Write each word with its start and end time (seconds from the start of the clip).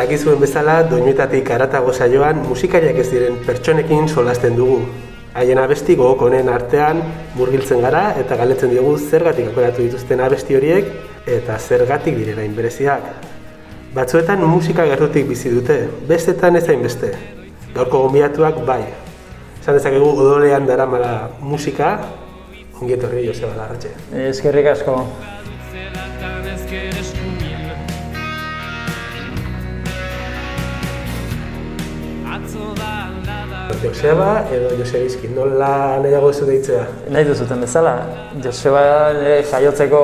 Dakizuen 0.00 0.38
bezala, 0.40 0.78
doinuetatik 0.88 1.50
aratago 1.52 1.92
saioan 1.92 2.38
musikariak 2.48 2.96
ez 3.02 3.10
diren 3.10 3.34
pertsonekin 3.44 4.06
solasten 4.08 4.54
dugu. 4.56 4.78
Haien 5.36 5.58
abesti 5.60 5.92
gogok 5.98 6.22
honen 6.24 6.46
artean 6.48 7.02
murgiltzen 7.36 7.82
gara 7.84 8.14
eta 8.22 8.38
galetzen 8.40 8.72
diogu 8.72 8.94
zergatik 8.96 9.50
aukeratu 9.50 9.84
dituzten 9.84 10.22
abesti 10.24 10.56
horiek 10.56 10.88
eta 11.34 11.58
zergatik 11.58 12.16
direla 12.16 12.46
inbereziak. 12.48 13.10
Batzuetan 13.92 14.40
musika 14.48 14.86
gertutik 14.88 15.28
bizi 15.28 15.52
dute, 15.52 15.76
bestetan 16.08 16.56
ez 16.56 16.64
beste. 16.70 17.12
Gaurko 17.74 18.06
gombiatuak 18.06 18.64
bai. 18.64 18.86
Esan 19.60 19.76
dezakegu 19.76 20.14
odolean 20.14 20.64
daramala 20.66 21.12
musika, 21.42 21.92
ongi 22.80 22.96
etorri 22.96 23.26
Joseba 23.26 23.52
Larratxe. 23.58 23.92
Eskerrik 24.30 24.72
asko. 24.72 24.96
Joseba 33.82 34.44
edo 34.52 34.76
Josebizki, 34.76 35.28
nola 35.32 35.98
nahiago 36.02 36.32
zu 36.32 36.44
deitzea? 36.44 36.82
Nahi 37.08 37.24
duzuten 37.24 37.62
bezala. 37.64 37.94
Joseba 38.44 38.82
jaiotzeko 39.48 40.02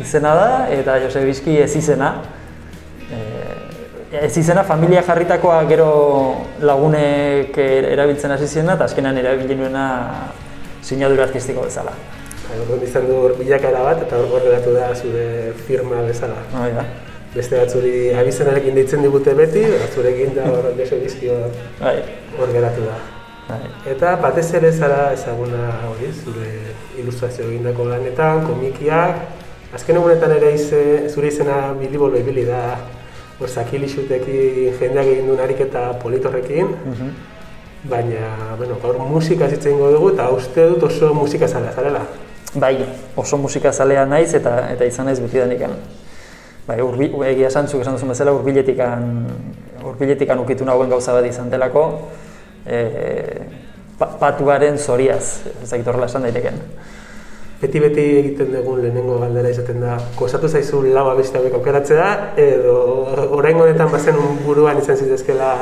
izena 0.00 0.34
da 0.38 0.46
eta 0.70 1.00
Josebizki 1.02 1.56
ez 1.64 1.72
izena. 1.76 2.12
E, 3.10 3.20
ez 4.22 4.32
izena 4.38 4.62
familia 4.62 5.02
jarritakoa 5.02 5.58
gero 5.70 5.90
lagunek 6.62 7.58
erabiltzen 7.58 8.36
hasi 8.36 8.46
ziena 8.46 8.78
eta 8.78 8.86
azkenan 8.86 9.18
erabili 9.18 9.58
nuena 9.58 9.86
sinadura 10.82 11.26
artistiko 11.26 11.66
bezala. 11.66 11.96
Hor 12.52 12.82
izan 12.86 13.08
du 13.08 13.18
hor 13.24 13.38
bilakaera 13.38 13.82
bat 13.82 14.06
eta 14.06 14.20
hor 14.20 14.30
gorreratu 14.36 14.76
da 14.78 14.92
zure 14.94 15.54
firma 15.66 16.04
bezala. 16.06 16.38
Hoi 16.54 16.74
da 16.78 16.86
beste 17.32 17.56
batzuri 17.56 18.10
abizenarekin 18.20 18.74
deitzen 18.76 19.00
digute 19.06 19.32
beti, 19.32 19.62
batzurekin 19.80 20.34
da 20.36 20.50
hor 20.52 20.74
deso 20.76 20.98
dizkio 21.00 21.38
bai. 21.80 21.96
Hor 22.38 22.52
geratu 22.52 22.86
da. 22.86 22.96
Bai. 23.48 23.60
Eta 23.92 24.14
batez 24.22 24.46
ere 24.54 24.70
zara 24.72 25.12
ezaguna 25.12 25.68
hori, 25.90 26.12
zure 26.12 26.48
ilustrazio 27.00 27.48
egindako 27.48 27.88
lanetan, 27.90 28.44
komikiak, 28.46 29.18
azken 29.74 29.98
egunetan 29.98 30.36
ere 30.36 30.54
ize, 30.54 30.82
zure 31.10 31.28
izena 31.32 31.58
bilibolo 31.78 32.20
ibili 32.20 32.46
da, 32.48 32.62
hor 33.40 33.50
zakilixutekin 33.50 34.78
jendeak 34.80 35.10
egin 35.16 35.30
duen 35.30 35.42
ariketa 35.42 35.88
politorrekin, 36.02 36.74
mhm. 36.92 37.14
baina, 37.90 38.28
bueno, 38.58 38.78
gaur 38.82 39.00
musika 39.10 39.48
zitzen 39.50 39.80
dugu 39.80 40.12
eta 40.14 40.28
uste 40.30 40.68
dut 40.74 40.86
oso 40.90 41.12
musika 41.14 41.48
zalea 41.48 41.74
zarela. 41.74 42.06
Bai, 42.54 42.76
oso 43.16 43.38
musika 43.40 43.72
zalea 43.72 44.04
naiz 44.06 44.34
eta 44.38 44.58
eta 44.70 44.86
izan 44.86 45.08
naiz 45.08 45.18
betidanik 45.20 45.66
bai, 46.66 46.78
urbi, 46.82 47.08
egia 47.26 47.50
santzuk 47.50 47.82
esan 47.82 47.96
duzun 47.96 48.12
bezala, 48.12 48.34
urbiletikan, 48.36 49.08
urbiletikan 49.84 50.40
ukitu 50.42 50.64
nahuen 50.64 50.90
gauza 50.90 51.14
bat 51.16 51.26
izan 51.26 51.50
delako, 51.50 51.84
e, 52.66 52.80
patuaren 53.98 54.78
zoriaz, 54.78 55.46
ez 55.62 55.70
dakit 55.70 55.86
horrela 55.86 56.08
esan 56.10 56.26
daiteken. 56.26 56.58
Beti-beti 57.62 58.04
egiten 58.18 58.50
dugun 58.56 58.80
lehenengo 58.82 59.20
galdera 59.20 59.52
izaten 59.52 59.84
da, 59.84 59.94
kosatu 60.18 60.48
zaizu 60.48 60.82
laba 60.88 61.14
beste 61.14 61.38
hauek 61.38 61.54
aukeratzea, 61.60 62.08
edo 62.42 62.76
orain 63.38 63.60
honetan 63.60 63.92
bazen 63.92 64.18
buruan 64.46 64.82
izan 64.82 64.98
zitezkela 64.98 65.54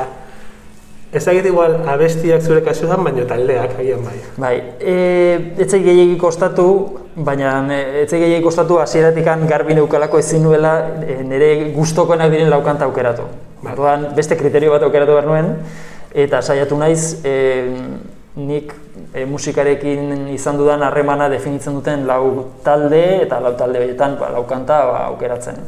Ez 1.11 1.25
egit 1.27 1.49
igual 1.49 1.73
abestiak 1.91 2.39
zure 2.39 2.61
kasuan, 2.63 3.01
baina 3.03 3.25
taldeak 3.27 3.73
agian 3.81 3.99
bai. 4.05 4.13
Bai, 4.39 4.53
e, 4.79 4.93
etzai 5.59 5.81
gehiagik 5.83 6.21
kostatu, 6.21 6.67
baina 7.27 7.51
e, 7.67 7.79
etzai 8.05 8.21
gehiagik 8.21 8.45
kostatu 8.47 8.77
hasieratik 8.79 9.27
garbi 9.49 9.75
neukalako 9.75 10.21
ezin 10.23 10.45
nuela 10.47 10.71
e, 11.03 11.17
nire 11.27 11.49
gustokoenak 11.75 12.31
diren 12.31 12.49
laukanta 12.53 12.87
aukeratu. 12.87 13.27
Bai. 13.61 13.73
Orduan, 13.75 14.07
beste 14.17 14.37
kriterio 14.37 14.71
bat 14.73 14.81
aukeratu 14.81 15.13
behar 15.13 15.27
nuen, 15.29 15.51
eta 16.17 16.41
saiatu 16.41 16.77
naiz, 16.81 17.21
e, 17.21 17.33
nik 18.41 18.73
e, 19.13 19.25
musikarekin 19.29 20.31
izan 20.33 20.57
dudan 20.57 20.81
harremana 20.87 21.27
definitzen 21.29 21.77
duten 21.77 22.07
lau 22.09 22.47
talde, 22.65 23.03
eta 23.27 23.37
lau 23.43 23.53
talde 23.59 23.83
horietan 23.83 24.17
ba, 24.17 24.31
laukanta 24.33 24.79
ba, 24.89 25.03
aukeratzen. 25.11 25.61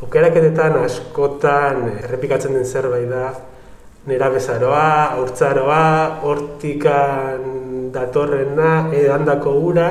Aukeraketetan 0.00 0.78
askotan 0.80 1.84
errepikatzen 2.06 2.56
den 2.56 2.64
zerbait 2.64 3.10
da, 3.10 3.34
nera 4.08 4.30
bezaroa, 4.32 5.12
aurtzaroa, 5.18 5.84
hortikan 6.24 7.44
datorrena, 7.92 8.88
edandako 8.96 9.52
gura, 9.60 9.90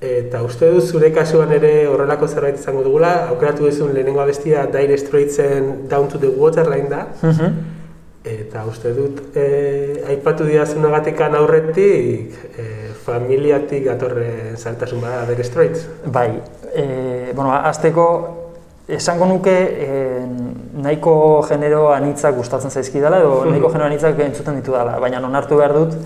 eta 0.00 0.42
uste 0.46 0.68
dut 0.70 0.84
zure 0.86 1.10
kasuan 1.10 1.50
ere 1.56 1.72
horrelako 1.90 2.28
zerbait 2.28 2.58
izango 2.60 2.84
dugula, 2.86 3.28
aukeratu 3.32 3.66
duzun 3.66 3.94
lehenengo 3.94 4.20
abestia 4.22 4.66
Dire 4.70 4.98
Straitsen 4.98 5.88
Down 5.88 6.08
to 6.08 6.18
the 6.18 6.28
Waterline 6.28 6.88
da, 6.88 7.06
mhm. 7.22 7.56
eta 8.24 8.64
uste 8.70 8.92
dut 8.94 9.36
e, 9.36 10.04
aipatu 10.06 10.46
diazunagatik 10.46 11.20
aurretik 11.20 12.36
e, 12.54 12.68
familiatik 13.08 13.86
datorren 13.90 14.56
saltasun 14.56 15.00
bada 15.02 15.26
Dire 15.26 15.44
Straits. 15.44 15.88
Bai, 16.06 16.30
e, 16.74 17.32
bueno, 17.34 17.52
azteko 17.52 18.06
esango 18.88 19.26
nuke 19.26 19.52
e, 19.52 20.22
nahiko 20.78 21.42
genero 21.48 21.88
anitzak 21.92 22.36
gustatzen 22.38 22.70
zaizkidala 22.70 23.18
edo 23.18 23.34
hmm. 23.40 23.50
nahiko 23.52 23.74
genero 23.74 23.90
anitzak 23.90 24.22
entzuten 24.28 24.62
ditu 24.62 24.78
dela, 24.78 24.96
baina 25.02 25.18
onartu 25.26 25.58
behar 25.58 25.74
dut 25.74 25.98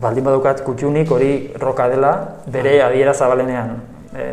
baldin 0.00 0.24
badukat 0.24 0.62
kutxunik 0.64 1.10
hori 1.10 1.32
roka 1.60 1.88
dela 1.88 2.12
bere 2.46 2.78
adiera 2.84 3.14
zabalenean. 3.14 3.76
E, 4.16 4.26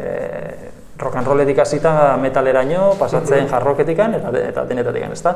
rock 1.00 1.16
and 1.20 1.28
rolletik 1.28 1.60
hasita 1.60 2.18
metaleraino, 2.22 2.94
pasatzen 3.00 3.44
hmm. 3.44 3.52
jarroketikan 3.52 4.16
eta, 4.20 4.32
eta 4.40 4.66
denetatikan, 4.70 5.16
ezta? 5.16 5.36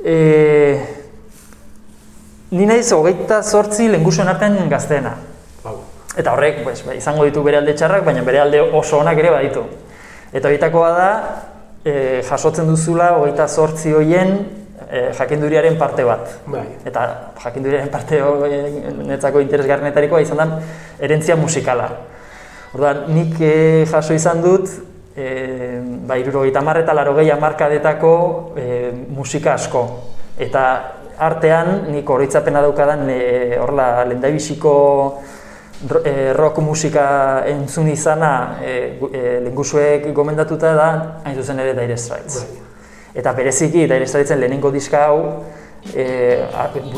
E, 0.00 0.16
ni 2.50 2.66
naiz 2.66 2.88
hogeita 2.92 3.42
zortzi 3.42 3.90
lengusuen 3.92 4.28
artean 4.28 4.58
gazteena. 4.70 5.14
Eta 6.18 6.32
horrek, 6.34 6.64
pues, 6.64 6.80
bai, 6.82 6.96
izango 6.98 7.24
ditu 7.28 7.44
bere 7.46 7.60
alde 7.60 7.76
txarrak, 7.78 8.02
baina 8.04 8.24
bere 8.26 8.40
alde 8.42 8.60
oso 8.60 8.98
onak 8.98 9.18
ere 9.22 9.30
baditu. 9.30 9.62
Eta 10.32 10.48
horietakoa 10.48 10.88
da, 10.96 11.10
e, 11.84 11.92
jasotzen 12.26 12.66
duzula 12.66 13.12
hogeita 13.18 13.46
zortzi 13.48 13.94
hoien 13.94 14.34
e, 14.90 15.12
jakinduriaren 15.16 15.78
parte 15.78 16.04
bat. 16.04 16.28
Bai. 16.46 16.66
Eta 16.84 17.06
jakinduriaren 17.44 17.90
parte 17.90 18.20
netzako 19.06 19.42
interesgarnetarikoa 19.46 20.20
izan 20.20 20.42
da 20.42 20.48
erentzia 20.98 21.36
musikala. 21.36 21.88
Orduan, 22.74 23.04
nik 23.14 23.40
e, 23.40 23.86
jaso 23.90 24.14
izan 24.14 24.42
dut, 24.44 24.70
e, 25.16 25.80
ba, 26.06 26.18
irurogeita 26.20 26.62
marreta 26.62 26.94
laro 26.94 27.16
gehi 27.18 27.32
amarkadetako 27.34 28.14
e, 28.56 28.70
musika 29.10 29.54
asko. 29.54 29.84
Eta 30.40 30.64
artean, 31.20 31.90
nik 31.92 32.08
horitzapena 32.08 32.62
daukadan, 32.64 33.08
e, 33.10 33.58
horla, 33.60 33.90
lendaibiziko 34.08 34.74
e, 36.04 36.32
rock 36.36 36.62
musika 36.64 37.44
entzun 37.50 37.90
izana 37.92 38.32
e, 38.62 38.96
e, 39.12 40.12
gomendatuta 40.14 40.74
da, 40.74 40.90
hain 41.24 41.36
zuzen 41.36 41.58
ere 41.58 41.74
Dire 41.74 41.98
Straits. 41.98 42.42
Bai. 42.44 42.69
Eta 43.14 43.32
bereziki 43.34 43.86
Dire 43.90 44.06
Straitsen 44.06 44.40
lehenengo 44.40 44.70
diska 44.70 45.04
hau, 45.08 45.42
e, 45.94 46.04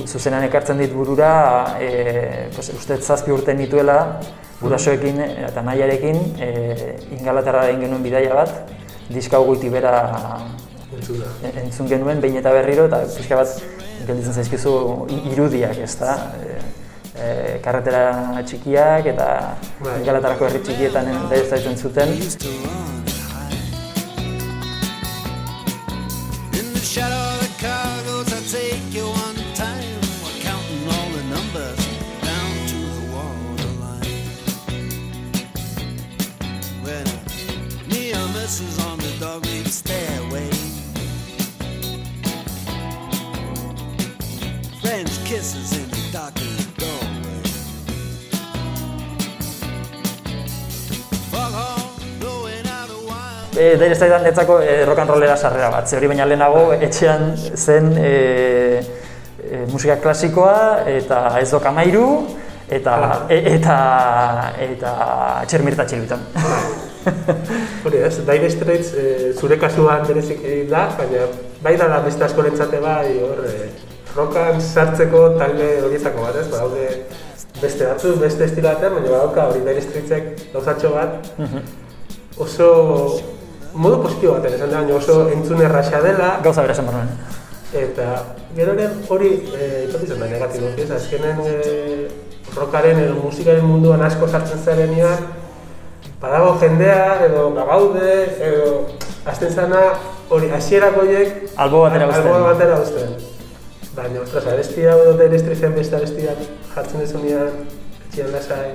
zuzenan 0.07 0.45
ekartzen 0.45 0.79
dit 0.83 0.93
burura, 0.93 1.79
e, 1.81 2.49
pues, 2.55 2.69
uste 2.77 2.99
zazpi 3.01 3.33
urte 3.33 3.55
nituela, 3.55 3.99
gurasoekin 4.61 5.21
eta 5.49 5.63
nahiarekin, 5.65 6.21
e, 6.39 6.51
ingalaterra 7.19 7.67
egin 7.71 7.87
genuen 7.87 8.03
bidaia 8.05 8.35
bat, 8.43 8.75
diska 9.09 9.41
hau 9.41 9.47
goiti 9.49 9.71
bera 9.73 9.95
entzun 11.65 11.89
genuen, 11.89 12.21
behin 12.21 12.37
eta 12.43 12.53
berriro, 12.53 12.87
eta 12.91 13.05
pixka 13.17 13.41
bat 13.41 13.57
gelditzen 14.07 14.37
zaizkizu 14.37 14.77
irudiak, 15.33 15.79
ez 15.81 15.95
da? 15.99 16.19
e, 17.23 17.59
karretera 17.65 18.43
txikiak 18.47 19.09
eta 19.15 19.29
bai. 19.81 19.99
galatarako 20.07 20.49
herri 20.49 20.63
txikietan 20.67 21.11
da 21.29 21.37
ez 38.53 38.59
zaitzen 38.59 39.71
zuten. 39.71 40.51
kisses 45.25 45.73
in 45.73 45.89
the 45.89 46.13
darkness 46.13 46.53
e, 53.57 53.77
Dire 53.77 53.95
Straits 53.95 54.23
netzako 54.23 54.61
e, 54.61 54.85
rock 54.85 54.99
and 54.99 55.11
rollera 55.11 55.37
sarrera 55.37 55.71
bat, 55.71 55.89
ze 55.89 55.97
hori 55.97 56.09
baina 56.09 56.27
lehenago 56.27 56.73
etxean 56.73 57.37
zen 57.57 57.93
e, 57.97 58.13
e, 59.41 59.65
musika 59.73 59.97
klasikoa 59.97 60.85
eta 60.87 61.39
ez 61.41 61.51
doka 61.51 61.73
mairu 61.73 62.07
eta, 62.69 63.27
e, 63.29 63.43
eta, 63.57 63.77
eta 64.61 64.97
txermirta 65.49 65.89
txilutan. 65.89 66.27
Hori 67.85 67.99
ez, 67.99 68.15
Dire 68.27 68.51
Straits 68.51 68.93
e, 68.95 69.33
zure 69.39 69.59
kasuan 69.59 70.07
berezik 70.07 70.43
da, 70.71 70.87
baina 70.99 71.27
bai 71.63 71.77
da 71.77 72.01
beste 72.05 72.25
asko 72.25 72.43
bai, 72.83 73.19
hor, 73.23 73.45
e, 73.47 73.71
rokan 74.17 74.61
sartzeko 74.61 75.37
talde 75.39 75.69
horietako 75.83 76.23
bat 76.23 76.37
ez, 76.37 76.49
badaude 76.49 76.89
beste 77.61 77.87
batzu, 77.87 78.17
beste 78.21 78.45
estilo 78.45 78.69
batean, 78.69 78.95
baina 78.95 79.11
badauka 79.11 79.49
hori 79.51 79.61
Dire 79.67 79.83
Straitsek 79.83 80.53
gauzatxo 80.53 80.95
bat, 80.95 81.31
mhm. 81.39 81.63
oso 82.39 83.21
modu 83.75 84.03
positibo 84.03 84.35
batean 84.39 84.59
esan 84.59 84.71
da, 84.71 84.83
baina 84.83 84.97
oso 84.97 85.29
entzun 85.33 85.63
erraxa 85.63 86.03
dela. 86.03 86.39
Gauza 86.43 86.63
bera 86.63 86.73
esan 86.73 86.91
Eta 87.73 88.07
gero 88.55 88.75
hori, 89.09 89.31
e, 89.57 89.87
ipatitzen 89.89 90.21
da 90.21 90.27
negatibo, 90.29 90.69
ez, 90.77 90.91
azkenen 90.91 91.39
e, 91.47 92.09
rockaren 92.55 92.99
edo 93.01 93.15
musikaren 93.23 93.65
munduan 93.65 94.03
asko 94.05 94.29
sartzen 94.29 94.61
zarenean, 94.61 95.25
badago 96.23 96.55
jendea 96.61 97.27
edo 97.27 97.51
bagaude 97.51 98.11
edo 98.49 98.87
azten 99.27 99.51
zana 99.51 99.83
hori 100.31 100.51
hasierako 100.55 101.05
hiek 101.11 101.37
albo 101.57 101.83
batera 101.83 102.09
uzten. 102.09 102.33
Albo 102.33 102.49
batera 102.49 102.81
uzten. 102.81 103.15
Baina, 103.93 104.23
ostras, 104.23 104.47
abesti 104.49 104.87
hau 104.89 104.99
edo 105.03 105.17
derestri 105.19 105.57
zen 105.57 105.75
beste 105.77 105.99
abestiak 105.99 106.39
jartzen 106.75 107.03
dezunean, 107.03 107.65
etxian 108.07 108.31
lasai, 108.33 108.71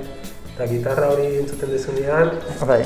eta 0.52 0.68
gitarra 0.70 1.08
hori 1.14 1.30
entzuten 1.40 1.72
dezunean. 1.74 2.36
Bai. 2.68 2.84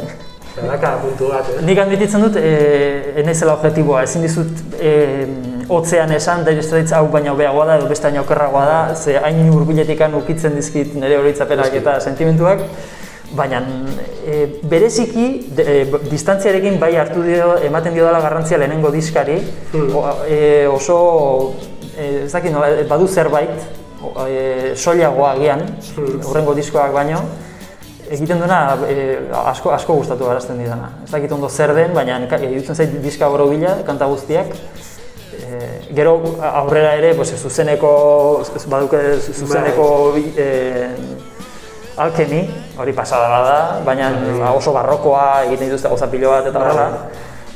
Badaka 0.52 0.94
puntu 1.00 1.28
bat, 1.32 1.48
eh? 1.48 1.60
Nik 1.64 1.78
handititzen 1.80 2.24
dut, 2.24 2.36
eh, 2.36 3.12
enezela 3.20 3.54
objektiboa, 3.58 4.02
ezin 4.04 4.24
dizut 4.24 4.80
eh, 4.80 5.26
otzean 5.72 6.12
esan, 6.12 6.44
Dire 6.48 6.64
Straits 6.64 6.92
hau 6.96 7.06
baina 7.12 7.32
hobeagoa 7.32 7.68
da, 7.68 7.76
edo 7.80 7.88
beste 7.92 8.08
baina 8.08 8.20
okerragoa 8.24 8.64
da, 8.68 8.80
ze 8.94 9.16
hain 9.16 9.48
urbiletik 9.52 10.02
ukitzen 10.22 10.56
dizkit 10.56 10.94
nire 10.94 11.20
horitzapenak 11.20 11.76
eta 11.80 11.98
sentimentuak, 12.00 12.64
baina 13.36 13.62
e, 14.42 14.48
bereziki 14.68 15.26
e, 15.58 15.76
distantziarekin 16.10 16.78
bai 16.80 16.94
hartu 16.96 17.22
dio, 17.26 17.54
ematen 17.66 17.94
dio 17.94 18.08
dela 18.08 18.20
garrantzia 18.24 18.58
lehenengo 18.58 18.90
diskari, 18.94 19.38
hmm. 19.72 20.02
e, 20.28 20.66
oso, 20.70 20.98
e, 21.96 22.26
ez 22.26 22.32
dakit 22.32 22.52
nola, 22.54 22.72
badu 22.90 23.08
zerbait, 23.08 23.64
e, 24.26 24.74
soilagoa 24.74 25.32
agian, 25.36 25.64
hmm. 25.96 26.54
diskoak 26.58 26.92
baino, 26.92 27.22
egiten 28.12 28.42
duena 28.42 28.76
e, 28.88 29.18
asko 29.46 29.72
asko 29.72 29.96
gustatu 30.02 30.28
garazten 30.28 30.60
didana. 30.60 30.92
Ez 31.04 31.10
dakit 31.12 31.32
ondo 31.32 31.48
zer 31.48 31.74
den, 31.76 31.94
baina 31.96 32.20
irutzen 32.20 32.76
zait 32.76 32.96
diska 33.02 33.28
goro 33.32 33.48
bila, 33.48 33.78
kanta 33.86 34.08
guztiak, 34.10 34.52
e, 35.32 35.60
gero 35.96 36.16
aurrera 36.52 36.94
ere 37.00 37.14
pues, 37.14 37.32
zuzeneko 37.36 37.92
baduke 38.68 39.00
zuzeneko 39.20 39.86
e, 40.36 40.48
alkemi 41.96 42.46
hori 42.78 42.92
pasada 42.92 43.28
bada 43.28 43.58
baina 43.84 44.10
oso 44.54 44.72
barrokoa 44.72 45.44
egiten 45.46 45.68
dituzte 45.68 45.88
gauza 45.88 46.08
pilo 46.10 46.30
bat 46.30 46.48
eta 46.48 46.58
horrela 46.58 46.86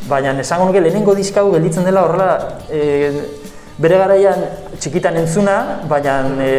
baina 0.09 0.35
esango 0.41 0.67
nuke 0.69 0.81
lehenengo 0.81 1.15
diska 1.15 1.41
hau 1.41 1.53
gelditzen 1.53 1.85
dela 1.85 2.05
horrela 2.05 2.31
e, 2.71 3.13
bere 3.79 3.99
garaian 4.01 4.45
txikitan 4.81 5.17
entzuna 5.23 5.57
baina 5.89 6.19
e, 6.41 6.53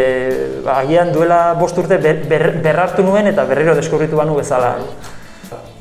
agian 0.74 1.14
duela 1.14 1.54
bost 1.60 1.78
urte 1.78 1.98
ber, 1.98 2.50
berrartu 2.64 3.06
nuen 3.06 3.28
eta 3.28 3.46
berriro 3.46 3.76
deskubritu 3.76 4.18
banu 4.18 4.36
bezala 4.38 4.76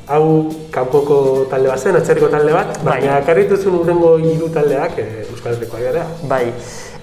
hau 0.07 0.47
kanpoko 0.71 1.47
talde 1.51 1.67
bat 1.67 1.81
zen, 1.81 1.97
atzerriko 1.99 2.29
talde 2.31 2.53
bat, 2.55 2.77
bai. 2.79 2.93
baina 2.93 3.19
karritu 3.27 3.57
zuen 3.57 3.81
urrengo 3.81 4.13
hiru 4.21 4.47
taldeak 4.55 4.99
e, 5.03 5.07
Euskal 5.27 5.57
Herriko 5.57 5.81
gara. 5.81 6.05
Bai. 6.31 6.45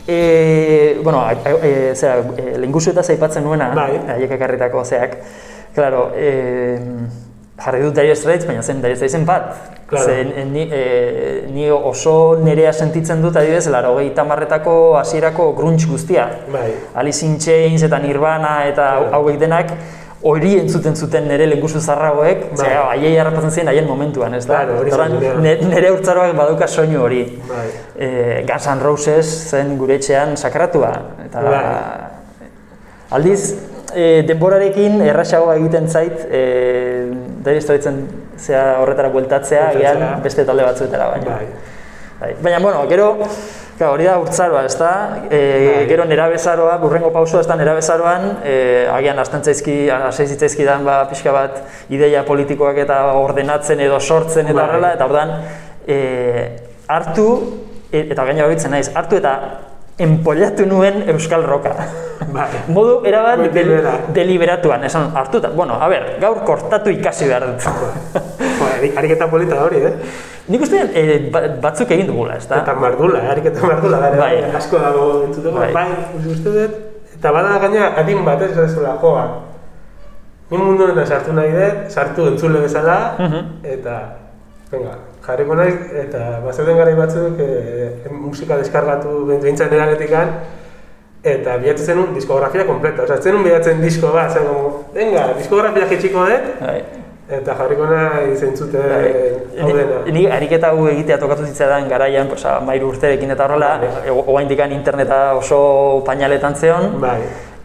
E, 0.06 1.00
bueno, 1.02 1.24
e, 1.30 1.36
e, 1.62 1.94
zera, 1.96 2.20
e, 2.36 2.58
lenguzu 2.60 2.92
eta 2.92 3.02
zaipatzen 3.02 3.44
nuena, 3.44 3.70
bai. 3.74 4.00
haiek 4.16 4.34
ekarritako 4.36 4.84
zeak. 4.84 5.16
Claro, 5.74 6.10
e, 6.14 6.76
jarri 7.56 7.80
dut 7.82 7.94
Dire 7.96 8.14
Straits, 8.14 8.44
baina 8.46 8.62
zen 8.62 8.82
Dire 8.82 8.96
Straitsen 8.96 9.24
bat. 9.24 9.54
Claro. 9.88 10.06
Zen, 10.10 10.52
ni, 10.52 10.66
e, 10.70 11.44
ni 11.52 11.70
oso 11.70 12.36
nerea 12.42 12.72
sentitzen 12.72 13.22
dut, 13.22 13.36
adibidez, 13.36 13.66
laro 13.72 13.94
gehi 13.98 14.10
tamarretako 14.16 14.96
hasierako 15.00 15.52
grunge 15.56 15.88
guztia. 15.88 16.28
Bai. 16.52 16.70
Alice 16.94 17.24
in 17.24 17.38
Chains 17.38 17.84
eta 17.86 17.98
Nirvana 18.02 18.64
eta 18.68 18.88
bai. 19.00 19.12
hauek 19.18 19.38
denak, 19.40 19.72
hori 20.24 20.54
entzuten 20.56 20.96
zuten 20.96 21.26
nire 21.28 21.46
lenguzu 21.50 21.80
zarragoek, 21.80 22.46
bai. 22.54 22.56
zera, 22.56 22.84
haiei 22.94 23.12
harrapatzen 23.20 23.52
ziren 23.52 23.70
haien 23.72 23.86
momentuan, 23.88 24.34
ez 24.38 24.46
da? 24.48 24.62
Claro, 24.64 25.10
nire 25.44 25.90
urtzaroak 25.92 26.32
baduka 26.38 26.68
soinu 26.68 27.02
hori. 27.04 27.20
Bai. 27.48 27.66
E, 27.94 28.08
Guns 28.48 28.68
N' 28.72 28.82
Roses 28.82 29.26
zen 29.50 29.76
gure 29.80 29.98
etxean 30.00 30.36
sakratua. 30.40 30.94
Eta, 31.26 31.44
bai. 31.44 31.62
Aldiz, 33.18 33.40
e, 33.92 34.22
denborarekin 34.28 35.02
errasagoa 35.04 35.58
egiten 35.60 35.90
zait, 35.92 36.24
e, 36.24 36.42
dara 37.44 37.60
historitzen 37.60 38.00
zea 38.40 38.64
horretara 38.80 39.12
bueltatzea, 39.12 39.68
gian 39.76 40.06
beste 40.24 40.48
talde 40.48 40.64
batzuetara 40.70 41.10
baina. 41.12 41.36
Bai. 41.36 41.50
bai. 42.22 42.32
Baina, 42.40 42.64
bueno, 42.64 42.86
gero, 42.88 43.12
Ka, 43.74 43.88
hori 43.90 44.06
da 44.06 44.14
urtzaroa, 44.22 44.62
ez 44.68 44.76
da? 44.78 44.90
E, 45.26 45.38
bai. 45.40 45.86
Gero 45.90 46.04
nera 46.06 46.28
bezaroa, 46.30 46.76
burrengo 46.78 47.10
pausua, 47.14 47.40
ez 47.42 47.48
da 47.50 47.56
nera 47.58 47.74
bezaroan, 47.74 48.28
e, 48.46 48.54
agian 48.92 49.18
astantzaizki, 49.18 49.74
aseizitzaizki 49.96 50.66
dan, 50.68 50.86
ba, 50.86 51.00
pixka 51.10 51.34
bat, 51.34 51.58
ideia 51.90 52.22
politikoak 52.28 52.78
eta 52.84 53.00
ordenatzen 53.18 53.82
edo 53.82 53.98
sortzen 53.98 54.46
eta 54.46 54.60
bai. 54.60 54.68
horrela, 54.68 54.92
eta 54.94 55.08
ordan, 55.10 55.34
e, 55.90 55.98
hartu, 56.86 57.28
e, 57.90 58.04
eta 58.14 58.28
gaina 58.30 58.46
horitzen 58.46 58.76
naiz, 58.76 58.86
hartu 58.94 59.18
eta 59.18 59.34
empollatu 59.98 60.66
nuen 60.66 61.08
Euskal 61.08 61.44
Roka. 61.46 61.74
Bai. 62.34 62.48
Modu 62.72 63.00
erabat 63.06 63.52
del, 63.54 63.72
deliberatuan, 64.14 64.84
esan 64.84 65.10
hartuta. 65.16 65.50
Bueno, 65.54 65.76
a 65.80 65.88
ber, 65.88 66.16
gaur 66.20 66.42
kortatu 66.46 66.90
ikasi 66.90 67.28
behar 67.30 67.46
dut. 67.46 67.66
Ariketa 68.98 69.28
polita 69.30 69.60
hori, 69.62 69.82
eh? 69.86 69.92
Nik 70.48 70.64
uste 70.66 70.82
e, 70.92 71.04
batzuk 71.62 71.94
egin 71.94 72.10
dugula, 72.10 72.36
ez 72.40 72.48
da? 72.50 72.60
Eta 72.62 72.74
mardula, 72.76 73.22
ariketa 73.32 73.64
mardula, 73.64 74.00
bai, 74.02 74.18
bai. 74.18 74.50
asko 74.58 74.80
dago 74.82 75.06
entzuteko, 75.28 75.56
bai. 75.56 75.70
bai, 75.72 75.86
uste 76.34 76.52
dut, 76.52 76.76
eta 77.16 77.32
bada 77.32 77.56
gaina 77.62 77.94
adin 78.02 78.20
bat 78.26 78.42
ez 78.44 78.52
zela 78.52 78.98
joa. 79.00 79.24
Ni 80.50 80.60
mundu 80.60 80.84
honetan 80.84 81.06
sartu 81.06 81.32
nahi 81.32 81.54
dut, 81.54 81.80
sartu 81.88 82.28
entzule 82.32 82.60
bezala, 82.66 82.98
mhm. 83.18 83.56
eta, 83.76 83.98
venga, 84.72 84.98
jarriko 85.26 85.54
nahi, 85.56 85.72
eta 86.04 86.40
bazaten 86.44 86.76
gara 86.76 86.96
batzuk 86.98 87.40
e, 87.40 88.10
musika 88.10 88.58
deskargatu 88.60 89.24
behintzen 89.30 89.72
eranetik 89.72 90.12
eta 91.24 91.56
bilatzen 91.56 91.86
zenun 91.94 92.12
diskografia 92.14 92.66
kompleta, 92.68 93.06
oza, 93.06 93.16
zenun 93.16 93.44
bilatzen 93.46 93.80
disko 93.80 94.12
bat, 94.12 94.34
zen, 94.36 94.44
venga, 94.92 95.30
diskografia 95.38 95.88
jetxiko 95.88 96.26
dut, 96.28 96.52
bai. 96.60 96.82
Eta 97.34 97.54
jarriko 97.56 97.86
nahi 97.88 98.34
zentzute 98.36 98.82
bai. 98.84 99.06
hau 99.64 99.70
dena. 99.72 100.02
Ni 100.12 100.26
ariketa 100.28 100.74
hau 100.74 100.84
egitea 100.90 101.16
tokatu 101.22 101.46
zitzaidan 101.48 101.88
garaian, 101.88 102.28
posa, 102.28 102.58
mairu 102.60 102.90
urterekin 102.92 103.32
eta 103.32 103.46
horrela, 103.46 103.70
bai. 103.80 104.12
oain 104.12 104.50
dikan 104.50 104.76
interneta 104.76 105.22
oso 105.38 106.02
painaletan 106.04 106.54
zeon. 106.60 107.00
Bai. 107.00 107.16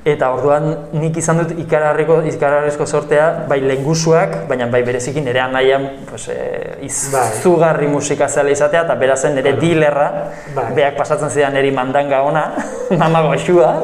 Eta 0.10 0.30
orduan 0.34 0.70
nik 0.96 1.18
izan 1.20 1.42
dut 1.42 1.52
ikararriko, 1.64 2.22
ikararrezko 2.30 2.86
sortea, 2.88 3.26
bai 3.50 3.60
lengusuak, 3.62 4.36
baina 4.50 4.70
bai 4.72 4.82
berezikin 4.88 5.28
ere 5.28 5.44
nahian 5.52 5.90
pues, 6.10 6.30
e, 6.34 6.78
izugarri 6.88 7.86
bai. 7.86 7.94
musika 7.94 8.30
zela 8.30 8.54
izatea, 8.54 8.86
eta 8.88 8.96
berazen 8.96 9.38
ere 9.38 9.54
bai. 9.54 9.60
dilerra, 9.62 10.08
bai. 10.56 10.72
beak 10.78 10.98
pasatzen 10.98 11.30
zidan 11.30 11.60
eri 11.60 11.72
mandanga 11.76 12.24
ona, 12.24 12.48
mama 13.02 13.28
goxua. 13.28 13.76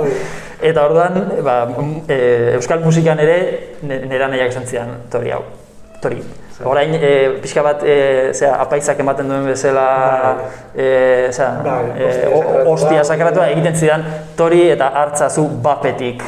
Eta 0.65 0.88
orduan, 0.88 1.20
ba, 1.44 1.60
e, 2.08 2.17
euskal 2.55 2.82
musikan 2.82 3.20
ere 3.20 3.38
nera 3.84 4.32
nahiak 4.32 4.55
esan 4.55 4.65
zidan, 4.65 4.98
tori 5.12 5.36
hau 5.36 5.44
tori. 6.05 6.22
Orain 6.63 6.93
e, 6.95 7.39
pixka 7.43 7.62
bat 7.65 7.83
e, 7.83 8.31
zera, 8.31 8.55
apaitzak 8.63 9.00
ematen 9.03 9.27
duen 9.27 9.43
bezala 9.50 9.85
e, 10.71 11.27
zera, 11.33 11.81
e, 12.00 12.09
ostia 12.71 13.03
sakratua 13.03 13.50
egiten 13.51 13.75
zidan 13.75 14.05
tori 14.39 14.69
eta 14.71 14.88
hartzazu 15.01 15.50
bapetik. 15.65 16.24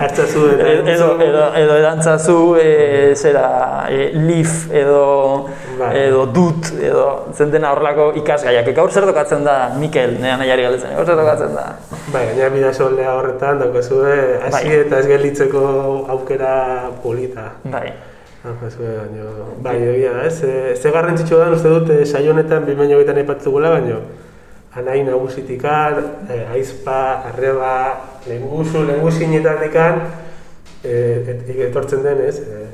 Hartzazu 0.00 0.42
eta 0.54 0.66
edo, 0.92 1.08
edo, 1.20 1.46
edo 1.60 1.78
edantzazu 1.80 2.36
e, 2.60 2.68
zera, 3.16 3.46
e, 3.88 4.10
lif 4.16 4.68
edo, 4.68 5.00
bai. 5.80 5.90
edo 6.02 6.26
dut 6.28 6.70
edo 6.76 7.08
zentena 7.32 7.72
horrelako 7.72 8.10
ikasgaiak. 8.20 8.68
Gaur 8.76 8.92
zer 8.92 9.08
dokatzen 9.08 9.48
da, 9.48 9.56
Mikel, 9.80 10.18
nea 10.20 10.36
nahiari 10.40 10.68
galdetzen, 10.68 10.96
gaur 10.98 11.08
zer 11.08 11.20
dokatzen 11.24 11.56
da? 11.56 11.66
Bai, 12.12 12.26
gaina 12.34 12.52
bida 12.52 12.76
soldea 12.76 13.16
horretan, 13.16 13.64
daukazu, 13.64 14.04
hasi 14.44 14.78
eta 14.84 15.00
ez 15.00 15.08
gelditzeko 15.08 15.66
aukera 16.18 16.54
polita. 17.00 17.52
Bai. 17.64 18.09
Ah, 18.42 18.54
bai, 19.60 19.76
egia 19.84 20.22
ez? 20.24 20.40
Ze 20.80 20.90
garrantzitsu 20.90 21.36
da, 21.36 21.50
uste 21.52 21.68
dut, 21.68 21.90
eh, 21.92 22.06
saio 22.06 22.32
honetan 22.32 22.64
bi 22.64 22.72
baino 22.74 22.96
gaitan 22.96 23.18
aipatzugula, 23.20 23.68
baino 23.74 23.98
anai 24.72 25.02
nagusitikan, 25.04 25.98
eh, 26.30 26.46
aizpa, 26.54 27.22
arreba, 27.28 28.00
lenguzu, 28.26 28.86
lenguzinetatekan, 28.86 30.00
eh, 30.84 31.66
etortzen 31.66 32.02
den, 32.02 32.20
ez? 32.20 32.38
Eh, 32.38 32.66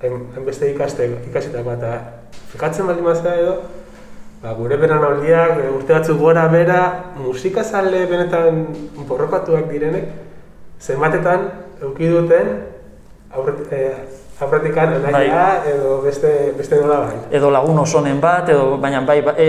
hainbeste 0.00 0.70
ikaste, 0.70 1.10
ikasitako 1.28 1.72
eta 1.72 1.92
fikatzen 2.52 2.86
baldin 2.86 3.04
mazera 3.04 3.34
edo, 3.36 3.58
ba, 4.42 4.54
gure 4.54 4.76
beran 4.76 5.04
aldiak, 5.04 5.58
eh, 5.58 5.68
urte 5.68 5.92
batzuk 5.92 6.18
gora 6.18 6.46
bera, 6.48 7.12
musikazale 7.16 8.06
benetan 8.06 8.64
borrokatuak 9.08 9.68
direnek, 9.68 10.08
zenbatetan, 10.80 11.50
eukiduten, 11.82 12.54
aurret, 13.36 13.66
eh, 13.72 13.94
aurretikan 14.40 14.94
anaia 15.06 15.34
bai. 15.34 15.72
edo 15.74 16.00
beste, 16.04 16.30
beste 16.56 16.80
nola 16.80 17.00
bai. 17.08 17.18
Edo 17.36 17.50
lagun 17.52 17.78
osonen 17.78 18.20
bat, 18.20 18.48
edo 18.48 18.76
baina 18.80 19.02
bai, 19.06 19.20
ba, 19.22 19.34
e, 19.36 19.48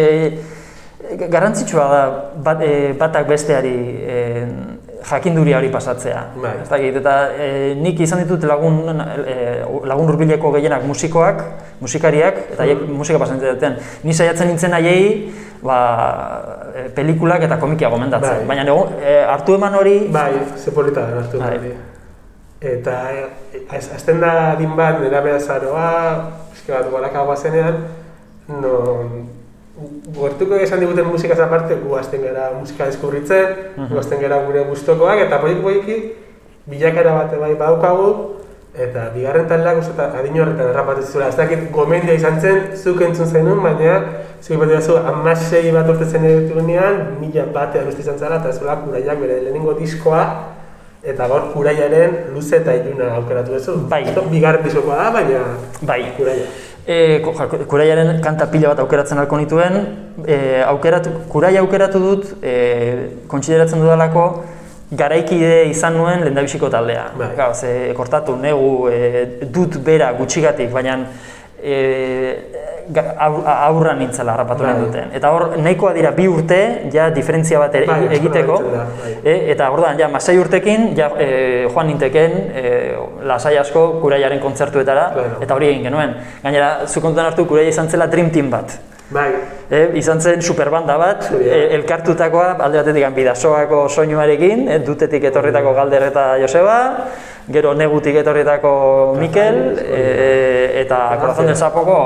garrantzitsua 1.32 1.88
da 1.92 2.02
bat, 2.44 2.62
e, 2.62 2.94
batak 3.00 3.28
besteari 3.28 3.76
e, 4.04 4.18
jakinduria 5.10 5.58
hori 5.58 5.70
pasatzea. 5.74 6.24
Bai. 6.42 6.56
Ez 6.64 6.70
dakit, 6.70 6.98
eta 7.02 7.16
e, 7.34 7.48
nik 7.80 8.00
izan 8.04 8.22
ditut 8.24 8.44
lagun, 8.50 8.84
e, 9.26 9.38
lagun 9.90 10.12
urbileko 10.14 10.52
gehienak 10.58 10.86
musikoak, 10.88 11.46
musikariak, 11.82 12.44
eta 12.56 12.68
mm 12.68 12.98
musika 13.02 13.22
pasantzen 13.22 13.56
duten. 13.56 13.80
Ni 14.04 14.14
saiatzen 14.14 14.52
nintzen 14.52 14.76
haiei, 14.78 15.32
ba, 15.64 15.80
e, 16.76 16.90
pelikulak 16.96 17.48
eta 17.48 17.58
komikia 17.62 17.90
gomendatzen. 17.90 18.44
Bai. 18.44 18.52
Baina 18.56 18.68
e, 19.00 19.16
hartu 19.24 19.58
eman 19.58 19.80
hori... 19.80 19.98
Bai, 20.12 20.34
ze 20.58 20.72
polita 20.72 21.08
da 21.08 21.24
hartu 21.24 21.42
eman 21.42 21.50
bai. 21.50 21.58
hori. 21.58 21.91
Eta 22.62 22.96
e, 23.10 23.26
azten 23.74 24.20
da 24.22 24.56
din 24.60 24.76
bat, 24.78 25.00
nera 25.02 25.22
behar 25.26 25.42
zaroa, 25.42 26.32
eske 26.54 26.70
bat 26.76 26.90
guarakagoa 26.92 27.36
zenean, 27.36 27.88
non 28.48 29.30
Gortuko 30.14 30.60
esan 30.62 30.84
diguten 30.84 31.08
musika 31.10 31.34
aparte, 31.42 31.74
gu 31.82 31.96
azten 31.98 32.22
gara 32.22 32.52
musika 32.54 32.86
deskubritzen, 32.86 33.46
uh 33.46 33.82
-huh. 33.82 33.88
gu 33.90 33.98
azten 33.98 34.22
gara 34.22 34.44
gure 34.46 34.66
guztokoak, 34.70 35.20
eta 35.26 35.40
poik 35.40 35.62
poiki 35.64 36.14
bilakara 36.68 37.16
bat 37.16 37.40
bai 37.40 37.56
badaukagu, 37.56 38.36
eta 38.76 39.10
bigarren 39.16 39.48
taldeak 39.48 39.80
uste 39.80 39.92
eta 39.92 40.12
adin 40.20 40.40
horretan 40.40 40.70
errapatzen 40.70 41.12
zuela. 41.12 41.28
Ez 41.30 41.36
dakit 41.36 41.72
gomendia 41.72 42.14
izan 42.14 42.40
zen, 42.42 42.76
zuk 42.76 43.02
entzun 43.02 43.26
zenun, 43.26 43.64
baina 43.64 44.04
zuk 44.42 44.60
bat 44.60 44.68
dira 44.68 44.82
zu, 44.82 44.98
amasei 44.98 45.72
bat 45.72 45.90
urte 45.90 46.06
zen 46.06 46.26
edo 46.26 46.62
mila 46.62 47.46
batean 47.54 47.88
uste 47.88 48.02
izan 48.02 48.20
zela, 48.20 48.36
eta 48.36 48.52
zuela 48.52 48.76
kuraiak 48.76 49.20
bere 49.20 49.42
lehenengo 49.42 49.74
diskoa, 49.74 50.24
eta 51.04 51.28
gaur 51.28 51.50
kuraiaren 51.54 52.34
luze 52.34 52.60
eta 52.62 52.76
iluna 52.78 53.16
aukeratu 53.18 53.56
duzu. 53.56 53.78
Bai. 53.90 54.04
Bigarren 54.30 54.64
diskoa 54.64 54.98
da, 55.00 55.10
baina 55.16 55.42
bai. 55.82 56.04
kuraia. 56.18 56.46
E, 56.86 57.22
kuraiaren 57.70 58.22
kanta 58.22 58.48
pila 58.52 58.72
bat 58.74 58.82
aukeratzen 58.84 59.22
alko 59.22 59.38
nituen, 59.42 59.78
e, 60.26 60.62
aukeratu, 60.66 61.14
kuraia 61.30 61.62
aukeratu 61.62 62.02
dut, 62.02 62.32
e, 62.44 62.56
kontsideratzen 63.32 63.82
dudalako, 63.82 64.26
garaikide 64.98 65.70
izan 65.72 65.98
nuen 65.98 66.26
lendabiziko 66.26 66.70
taldea. 66.70 67.08
Bai. 67.18 67.32
Gau, 67.38 67.52
ze, 67.54 67.94
kortatu, 67.98 68.36
negu, 68.38 68.90
e, 68.90 69.26
dut 69.54 69.78
bera 69.86 70.12
gutxigatik, 70.18 70.70
baina 70.74 71.00
e, 71.62 71.78
aurra 73.18 73.94
nintzela 73.98 74.34
harrapatu 74.34 74.64
bai. 74.64 74.74
duten. 74.80 75.12
Eta 75.18 75.32
hor, 75.32 75.48
nahikoa 75.58 75.94
dira 75.94 76.12
bi 76.12 76.28
urte, 76.28 76.60
ja, 76.94 77.10
diferentzia 77.14 77.60
bat 77.60 77.76
bai, 77.88 78.00
egiteko, 78.18 78.60
bai. 78.74 79.16
e, 79.24 79.36
eta 79.54 79.70
hor 79.72 79.84
da, 79.86 79.96
ja, 80.00 80.10
masai 80.12 80.38
urtekin, 80.42 80.92
ja, 80.98 81.12
e, 81.18 81.68
joan 81.68 81.92
ninteken, 81.92 82.38
e, 82.54 82.76
lasai 83.28 83.58
asko 83.62 83.88
kuraiaren 84.02 84.40
kontzertuetara, 84.44 85.10
eta 85.42 85.58
hori 85.58 85.72
egin 85.74 85.90
genuen. 85.90 86.16
Gainera, 86.44 86.72
zu 86.88 87.04
kontuan 87.04 87.32
hartu, 87.32 87.48
kuraia 87.50 87.74
izan 87.74 87.90
zela 87.90 88.08
Dream 88.12 88.32
Team 88.32 88.50
bat. 88.54 88.80
Bai. 89.12 89.28
E, 89.68 89.82
izan 90.00 90.22
zen 90.24 90.42
superbanda 90.42 90.96
bat, 91.00 91.28
e, 91.36 91.60
elkartutakoa, 91.76 92.54
alde 92.64 92.80
batetik 92.80 93.10
bidasoako 93.16 93.84
soinuarekin, 93.90 94.68
e, 94.72 94.80
dutetik 94.88 95.28
etorritako 95.28 95.74
Galder 95.76 96.08
eta 96.08 96.26
Joseba, 96.40 96.78
gero 97.54 97.74
negutik 97.78 98.16
etorritako 98.22 99.16
Mikel, 99.20 99.78
e, 99.80 100.82
eta 100.82 101.18
Corazon 101.20 101.52
del 101.52 101.56
Sapoko 101.56 101.98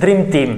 Dream 0.00 0.26
Team. 0.30 0.56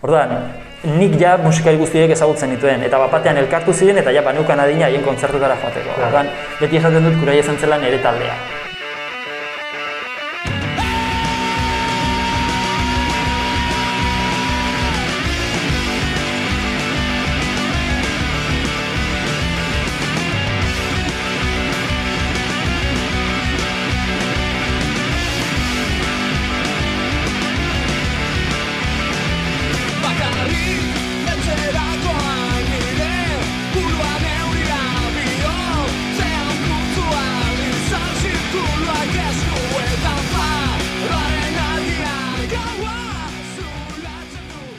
Orduan, 0.00 0.36
nik 0.84 1.18
ja 1.20 1.36
musikari 1.40 1.76
guztiek 1.80 2.12
ezagutzen 2.14 2.54
dituen, 2.54 2.86
eta 2.86 3.00
bapatean 3.02 3.42
elkartu 3.42 3.74
ziren, 3.74 3.98
eta 4.00 4.14
ja 4.14 4.22
baneukan 4.24 4.64
adina 4.64 4.88
haien 4.88 5.04
kontzertutara 5.04 5.58
joateko. 5.60 5.98
Orduan, 6.06 6.32
beti 6.60 6.80
esaten 6.80 7.10
dut 7.10 7.20
kurai 7.20 7.38
esan 7.42 7.60
zela 7.60 7.80
nire 7.82 8.00
taldea. 8.04 8.59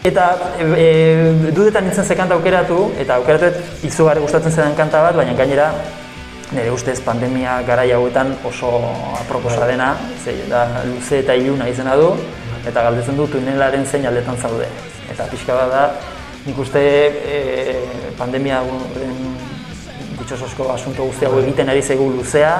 Eta 0.01 0.34
e, 0.58 1.51
dudetan 1.53 1.86
nintzen 1.86 2.05
ze 2.05 2.15
kanta 2.17 2.34
aukeratu, 2.34 2.88
eta 2.98 3.20
aukeratu 3.20 3.51
izugarri 3.86 4.24
gustatzen 4.24 4.51
zen 4.51 4.74
kanta 4.74 4.98
bat, 5.03 5.13
baina 5.13 5.36
gainera 5.38 5.67
nire 6.51 6.72
ustez 6.74 6.98
pandemia 7.05 7.60
gara 7.67 7.86
hauetan 7.86 8.34
oso 8.43 8.81
aproposa 9.20 9.67
dena, 9.70 9.93
ze, 10.24 10.34
da 10.50 10.65
luze 10.89 11.20
eta 11.22 11.38
iluna 11.38 11.70
izena 11.70 11.93
du, 11.96 12.10
eta 12.65 12.81
galdetzen 12.81 13.15
du 13.17 13.27
tunelaren 13.29 13.86
zein 13.86 14.10
aldetan 14.10 14.41
zaude. 14.41 14.65
Eta 15.12 15.29
pixka 15.29 15.53
bat 15.53 15.70
da, 15.70 15.86
nik 16.48 16.58
uste 16.58 16.81
e, 16.81 17.77
pandemia 18.17 18.63
ditxososko 20.17 20.72
asunto 20.74 21.05
guzti 21.12 21.29
hau 21.29 21.38
egiten 21.46 21.70
ari 21.70 21.86
zegu 21.86 22.10
luzea, 22.10 22.58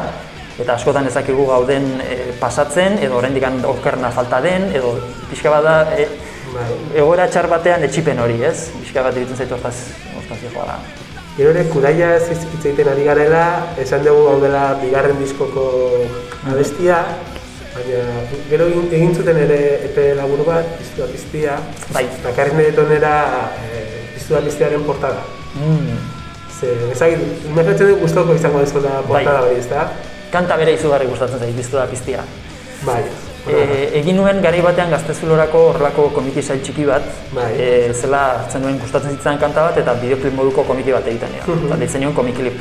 eta 0.62 0.75
askotan 0.77 1.10
ezakigu 1.10 1.50
gauden 1.50 1.95
e, 2.05 2.36
pasatzen, 2.38 3.01
edo 3.01 3.17
oraindik 3.17 3.50
okerna 3.65 4.13
falta 4.13 4.45
den, 4.45 4.69
edo 4.77 5.00
pixka 5.31 5.57
bat 5.57 5.65
da, 5.65 5.77
e. 5.98 6.21
egoera 6.96 7.27
txar 7.31 7.48
batean 7.51 7.84
etxipen 7.88 8.20
hori, 8.20 8.41
ez? 8.43 8.72
Bizka 8.79 9.03
bat 9.05 9.17
egiten 9.17 9.38
zaitu 9.38 9.58
hortaz, 9.58 9.75
hortaz 10.15 10.39
joa 10.43 10.79
Gero 11.38 11.53
ere, 11.53 11.63
kudaia 11.72 12.10
ez 12.17 12.25
hitz 12.27 12.65
egiten 12.65 12.89
ari 12.91 13.05
garela, 13.08 13.43
esan 13.79 14.03
dugu 14.03 14.25
hau 14.27 14.39
dela 14.41 14.74
bigarren 14.81 15.15
diskoko 15.22 15.63
abestia, 16.51 16.98
baina 17.72 18.01
gero 18.50 18.67
egin 18.67 19.15
zuten 19.15 19.39
ere 19.46 19.60
epe 19.88 20.10
labur 20.17 20.43
bat, 20.48 20.67
piztua 20.79 21.08
piztia, 21.08 21.55
bai. 21.96 22.03
bakarren 22.25 22.60
ere 22.60 22.75
tonera 22.75 23.13
e, 23.63 23.81
piztua 24.17 24.43
piztiaren 24.43 24.84
portada. 24.84 25.24
Mm. 25.55 25.98
Ze, 26.60 26.75
ezagit, 26.91 27.24
imaginatzen 27.48 27.93
dut 27.93 28.03
guztoko 28.03 28.36
izango 28.36 28.65
dezuela 28.65 29.00
portada 29.08 29.39
bai. 29.39 29.50
hori, 29.53 29.60
ez 29.63 29.70
da? 29.72 29.88
Kanta 30.36 30.60
bere 30.60 30.75
izugarri 30.75 31.08
gustatzen 31.08 31.39
zait, 31.39 31.55
piztua 31.55 31.88
piztia. 31.91 32.27
Bai. 32.84 33.03
E, 33.50 33.89
egin 33.98 34.19
nuen 34.19 34.38
gari 34.43 34.62
batean 34.62 34.91
gaztezulorako 34.93 35.63
horrelako 35.71 36.10
komiki 36.13 36.43
sail 36.43 36.62
txiki 36.62 36.86
bat, 36.86 37.07
bai. 37.33 37.48
e, 37.57 37.69
zela 37.93 38.21
hartzen 38.43 38.62
nuen 38.62 38.77
gustatzen 38.81 39.15
zitzen 39.15 39.39
kanta 39.41 39.63
bat 39.69 39.79
eta 39.81 39.95
bideoklip 40.01 40.36
moduko 40.38 40.65
komiki 40.67 40.93
bat 40.93 41.07
egiten 41.10 41.33
nio, 41.33 41.57
eta 41.65 41.79
deitzen 41.81 42.05
nuen 42.05 42.13
komiklip. 42.17 42.60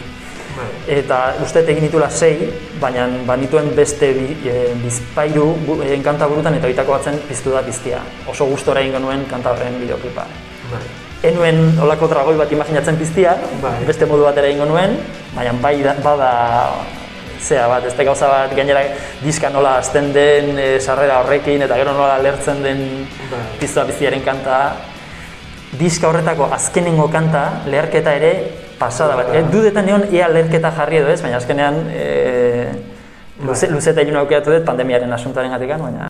Bai. 0.57 0.69
Eta 0.97 1.19
uste 1.45 1.63
egin 1.63 1.85
ditula 1.87 2.09
sei, 2.11 2.49
baina 2.81 3.05
banituen 3.29 3.69
beste 3.77 4.09
bi, 4.17 4.39
e, 4.49 4.71
bizpairu 4.81 5.51
e, 5.85 5.99
kanta 6.05 6.29
burutan 6.31 6.57
eta 6.57 6.71
bitako 6.73 6.97
batzen 6.97 7.21
piztu 7.29 7.53
da 7.55 7.63
piztia. 7.67 8.01
Oso 8.31 8.49
gustora 8.49 8.81
egin 8.81 8.97
nuen 9.05 9.27
kanta 9.31 9.53
horren 9.53 9.77
bideoklipa. 9.83 10.25
Bai. 10.73 10.83
Enuen 11.29 11.77
olako 11.85 12.09
dragoi 12.09 12.39
bat 12.41 12.53
imaginatzen 12.57 12.97
piztia, 12.97 13.37
bai. 13.61 13.77
beste 13.85 14.09
modu 14.09 14.25
batera 14.25 14.49
egingo 14.49 14.71
nuen, 14.73 14.97
baina 15.37 15.53
bai 15.61 15.77
bada 16.01 16.33
zea 17.41 17.67
bat, 17.69 17.87
ez 17.87 17.95
gauza 17.97 18.29
bat, 18.29 18.55
gainera 18.57 18.83
diska 19.23 19.51
nola 19.51 19.77
azten 19.81 20.13
den 20.13 20.59
e, 20.59 20.69
sarrera 20.81 21.21
horrekin, 21.23 21.63
eta 21.67 21.79
gero 21.81 21.95
nola 21.97 22.19
lertzen 22.23 22.63
den 22.63 22.85
bai. 23.31 23.43
piztua 23.61 23.85
biziaren 23.89 24.23
kanta. 24.25 24.61
Diska 25.79 26.09
horretako 26.09 26.51
azkenengo 26.53 27.09
kanta, 27.09 27.63
leherketa 27.67 28.15
ere, 28.19 28.35
pasada 28.79 29.17
bat. 29.17 29.33
E, 29.35 29.43
dudetan 29.53 29.87
nion, 29.87 30.07
ea 30.13 30.29
leherketa 30.29 30.73
jarri 30.77 31.01
edo 31.01 31.11
ez, 31.13 31.21
baina 31.23 31.41
azkenean 31.41 31.83
e, 31.95 32.07
luze, 33.47 33.71
luze 33.73 33.95
eta 33.95 34.07
ilun 34.07 34.23
aukeratu 34.25 34.57
dut 34.57 34.69
pandemiaren 34.69 35.19
asuntaren 35.19 35.53
gatikan, 35.57 35.89
baina 35.89 36.10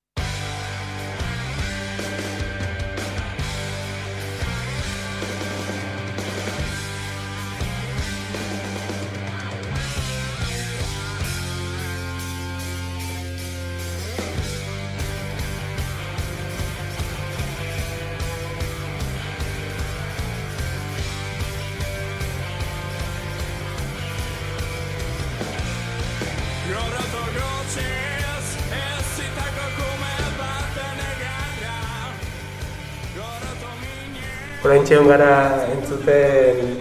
Orain 34.65 34.85
txeon 34.85 35.09
gara 35.09 35.33
entzuten 35.73 36.77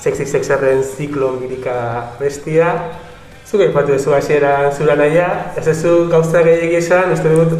Sexy 0.00 0.26
Sexerren 0.26 0.82
ziklo 0.82 1.36
birika 1.38 1.76
bestia, 2.18 2.72
Zuk 3.50 3.64
aipatu 3.64 3.96
duzu 3.96 4.12
hasiera 4.14 4.70
zura 4.70 4.94
naia, 4.94 5.24
ez 5.58 5.64
ez 5.66 5.80
zu 5.82 6.06
gauza 6.10 6.38
gehiagi 6.46 6.76
esan, 6.78 7.10
uste 7.10 7.32
dut 7.34 7.54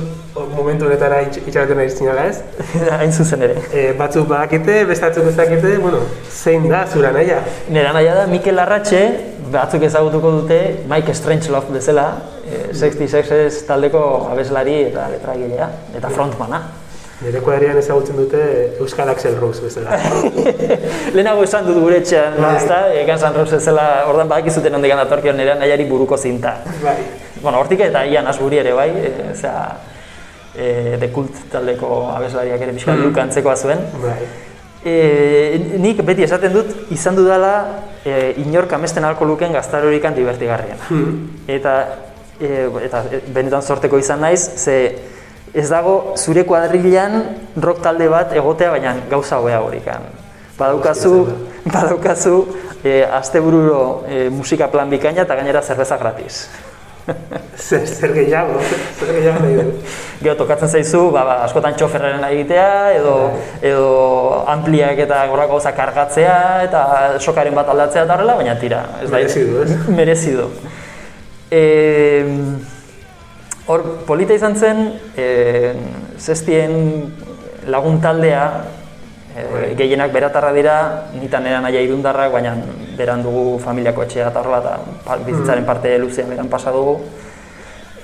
momentu 0.53 0.87
honetara 0.87 1.17
itxaraten 1.27 1.81
nahi 1.81 1.91
zinala 1.91 2.29
ez? 2.31 2.37
Hain 3.01 3.11
zuzen 3.11 3.43
ere. 3.43 3.57
E, 3.75 3.83
batzuk 3.99 4.29
badakite, 4.31 4.77
bestatzuk 4.87 5.27
ezakite, 5.33 5.73
bueno, 5.83 6.05
zein 6.31 6.69
da 6.71 6.85
zura 6.87 7.11
naia? 7.17 7.41
Nera 7.75 7.91
naia 7.97 8.15
da 8.21 8.29
Mikel 8.31 8.63
Arratxe, 8.63 9.01
batzuk 9.51 9.89
ezagutuko 9.89 10.31
dute 10.37 10.61
Mike 10.93 11.17
Strangelove 11.19 11.75
bezala, 11.81 12.07
e, 12.47 12.69
66 12.71 13.65
taldeko 13.67 14.05
abeslari 14.31 14.77
eta 14.93 15.09
letragilea, 15.17 15.71
eta 15.99 16.15
frontmana. 16.15 16.63
Nire 17.21 17.41
kuadrian 17.45 17.77
ezagutzen 17.77 18.17
dute 18.17 18.41
Euskal 18.81 19.11
Axel 19.13 19.35
Rose 19.37 19.61
bezala. 19.61 19.99
Lehenago 21.15 21.43
esan 21.45 21.67
dut 21.69 21.77
gure 21.83 21.99
etxean, 22.01 22.39
bai. 22.41 22.55
ez 22.57 22.69
da? 22.71 22.79
Egan 22.97 23.21
San 23.21 23.37
Rose 23.37 23.59
bezala, 23.59 24.07
ordan 24.09 24.31
badakizuten 24.31 24.79
hondik 24.79 24.95
datorkion 25.03 25.37
nire 25.37 25.59
nahiari 25.61 25.85
buruko 25.91 26.17
zinta. 26.17 26.55
Bai. 26.81 26.97
Bueno, 27.43 27.61
hortik 27.61 27.85
eta 27.85 28.07
ian 28.09 28.31
asburi 28.31 28.63
ere 28.63 28.73
bai, 28.73 28.89
e, 28.97 29.13
zera, 29.35 29.67
e, 30.57 30.97
de 31.03 31.11
kult 31.13 31.45
taldeko 31.53 32.07
abeslariak 32.15 32.65
ere 32.65 32.79
pixka 32.79 32.97
mm. 32.97 33.13
antzekoa 33.27 33.57
zuen. 33.57 33.85
Bai. 34.01 34.17
E, 34.81 34.97
nik 35.77 36.01
beti 36.09 36.25
esaten 36.25 36.57
dut, 36.57 36.73
izan 36.97 37.21
dudala 37.21 37.55
e, 38.01 38.33
inork 38.47 38.73
amesten 38.73 39.05
alko 39.05 39.29
luken 39.29 39.53
gaztarorikan 39.53 40.17
divertigarriena. 40.17 40.89
Mm. 40.89 41.47
Eta, 41.53 41.79
e, 42.41 42.65
eta 42.89 43.05
benetan 43.29 43.61
sorteko 43.61 44.01
izan 44.01 44.25
naiz, 44.25 44.41
ze 44.57 44.81
ez 45.55 45.69
dago 45.69 46.15
zure 46.17 46.45
kuadrilan 46.47 47.23
rock 47.61 47.83
talde 47.83 48.09
bat 48.09 48.33
egotea 48.37 48.71
baina 48.71 48.95
gauza 49.11 49.39
hobea 49.41 49.61
horikan. 49.65 50.09
Badaukazu, 50.59 51.15
badaukazu 51.75 52.35
e, 52.85 53.03
astebururo 53.05 54.05
e, 54.09 54.29
musika 54.31 54.69
plan 54.69 54.91
bikaina 54.91 55.25
eta 55.27 55.39
gainera 55.39 55.63
zerbeza 55.63 55.97
gratis. 55.99 56.45
zer, 57.57 57.87
zer 57.87 58.13
gehiago, 58.15 58.61
zer 58.99 59.13
gehiago 59.17 59.43
nahi 59.43 59.57
du. 59.59 59.75
Gero 60.23 60.35
tokatzen 60.43 60.69
zaizu, 60.69 61.07
ba, 61.15 61.25
ba, 61.27 61.37
askotan 61.47 61.77
txoferren 61.79 62.23
egitea, 62.29 62.73
edo, 62.99 63.15
bai. 63.33 63.71
edo 63.71 63.87
ampliak 64.53 65.01
eta 65.07 65.23
gorrako 65.31 65.57
gauza 65.57 65.73
kargatzea, 65.77 66.37
eta 66.67 66.83
sokaren 67.19 67.57
bat 67.57 67.73
aldatzea 67.73 68.05
eta 68.05 68.19
horrela, 68.19 68.37
baina 68.41 68.59
tira. 68.61 68.83
Ez 69.03 69.09
Merezidu, 69.11 69.63
ez? 69.65 69.79
Merezidu. 69.89 70.51
E, 71.51 71.63
Hor, 73.71 73.85
polita 74.03 74.35
izan 74.35 74.57
zen, 74.59 74.81
e, 75.15 75.27
zestien 76.19 76.73
lagun 77.71 78.01
taldea, 78.03 78.43
e, 79.31 79.45
gehienak 79.79 80.11
beratarra 80.11 80.51
dira, 80.57 80.75
nitan 81.15 81.47
eran 81.47 81.69
aia 81.69 81.85
irundarrak, 81.87 82.33
baina 82.35 82.57
beran 82.99 83.23
dugu 83.23 83.61
familiako 83.63 84.09
etxea 84.09 84.33
eta 84.33 84.43
horrela, 84.43 84.75
eta 85.05 85.21
bizitzaren 85.23 85.63
mm. 85.63 85.69
parte 85.69 85.95
luzea 86.03 86.27
beran 86.27 86.51
pasa 86.51 86.75
dugu. 86.75 86.99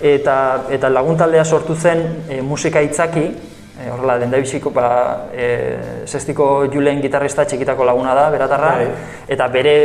Eta, 0.07 0.37
eta 0.71 0.93
lagun 0.93 1.19
taldea 1.19 1.43
sortu 1.45 1.75
zen 1.75 2.05
e, 2.31 2.41
musika 2.47 2.85
itzaki, 2.87 3.27
e, 3.27 3.91
horrela, 3.91 4.21
den 4.23 4.31
da 4.31 4.39
biziko, 4.39 4.71
ba, 4.71 4.89
e, 5.35 5.49
zestiko 6.07 6.69
julen 6.71 7.03
gitarrista 7.03 7.43
txikitako 7.43 7.91
laguna 7.91 8.15
da, 8.15 8.31
beratarra, 8.31 8.77
bai. 8.85 8.93
eta 9.35 9.51
bere 9.51 9.77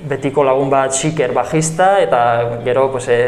betiko 0.00 0.44
lagun 0.44 0.70
bat 0.70 0.92
xiker 0.92 1.32
bajista, 1.32 1.96
eta 2.00 2.60
gero, 2.64 2.90
pues, 2.92 3.08
e, 3.08 3.20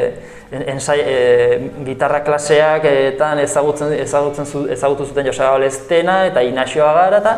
ensai, 0.50 0.98
e, 1.00 1.70
gitarra 1.84 2.22
klaseak 2.24 2.84
eta 2.88 3.34
ezagutzen, 3.42 3.92
ezagutzen 4.00 4.46
zu, 4.46 4.66
ezagutu 4.72 5.04
zuten 5.04 5.26
Joseba 5.26 5.52
Balestena 5.56 6.24
eta 6.26 6.42
Inaxioa 6.42 6.92
gara 6.96 7.18
eta 7.18 7.34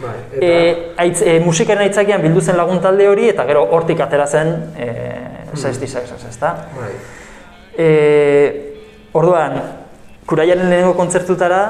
Bai, 0.00 0.16
eta... 0.32 0.46
E, 0.46 0.92
aitz, 0.96 1.20
e, 1.22 1.36
musikaren 1.44 1.84
aitzakian 1.84 2.22
bildu 2.24 2.40
zen 2.40 2.56
lagun 2.56 2.80
talde 2.80 3.06
hori 3.08 3.28
eta 3.30 3.44
gero 3.48 3.66
hortik 3.76 4.00
atera 4.00 4.26
zen 4.26 4.54
e, 4.74 4.88
mm. 5.52 6.28
ezta? 6.30 6.54
Bai. 6.78 6.92
E, 7.76 7.88
orduan, 9.12 9.60
kuraiaren 10.26 10.70
lehenengo 10.70 10.94
kontzertutara 10.98 11.60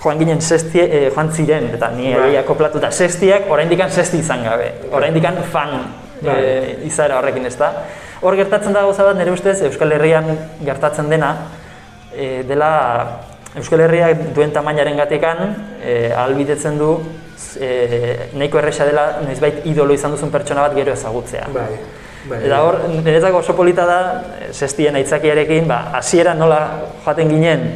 joan 0.00 0.20
ginen 0.22 0.40
sestie, 0.40 0.84
e, 0.86 1.10
joan 1.10 1.32
ziren 1.32 1.66
eta 1.74 1.90
ni 1.96 2.14
bai. 2.14 2.36
akoplatuta 2.40 2.90
sestiak 2.90 3.50
oraindikan 3.50 3.90
sesti 3.90 4.22
izan 4.22 4.44
gabe, 4.46 4.72
oraindikan 4.92 5.42
fan. 5.52 5.76
E, 6.22 6.78
izaera 6.86 7.18
horrekin 7.18 7.46
ezta? 7.48 7.72
Hor 8.20 8.36
gertatzen 8.36 8.74
da 8.76 8.82
gauza 8.84 9.06
bat, 9.06 9.16
nire 9.16 9.32
ustez, 9.32 9.62
Euskal 9.64 9.94
Herrian 9.96 10.26
gertatzen 10.66 11.08
dena, 11.08 11.30
e, 12.12 12.42
dela 12.48 12.72
Euskal 13.56 13.80
Herriak 13.86 14.26
duen 14.36 14.52
tamainaren 14.52 15.00
gatikan, 15.00 15.54
e, 15.80 16.12
albidetzen 16.12 16.76
du, 16.78 16.90
e, 17.56 17.70
nahiko 18.36 18.60
erresa 18.60 18.84
dela, 18.84 19.06
noizbait 19.24 19.64
idolo 19.72 19.96
izan 19.96 20.12
duzun 20.12 20.30
pertsona 20.30 20.68
bat 20.68 20.76
gero 20.76 20.92
ezagutzea. 20.92 21.48
Bai, 21.54 21.66
bai. 22.28 22.42
Eta 22.44 22.60
hor, 22.66 22.82
niretzako 22.92 23.40
oso 23.40 23.56
polita 23.56 23.88
da, 23.88 24.00
sestien 24.52 25.00
aitzakiarekin, 25.00 25.66
ba, 25.70 25.86
hasiera 25.96 26.36
nola 26.36 26.60
joaten 27.06 27.32
ginen, 27.32 27.68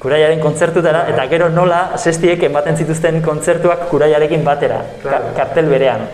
kuraiaren 0.00 0.40
kontzertutara, 0.44 1.06
eta 1.12 1.24
gero 1.32 1.48
nola 1.52 1.86
sestiek 1.96 2.42
ematen 2.52 2.76
zituzten 2.76 3.22
kontzertuak 3.24 3.88
kuraiarekin 3.88 4.44
batera, 4.44 4.84
claro. 5.00 5.32
kartel 5.36 5.72
berean 5.72 6.08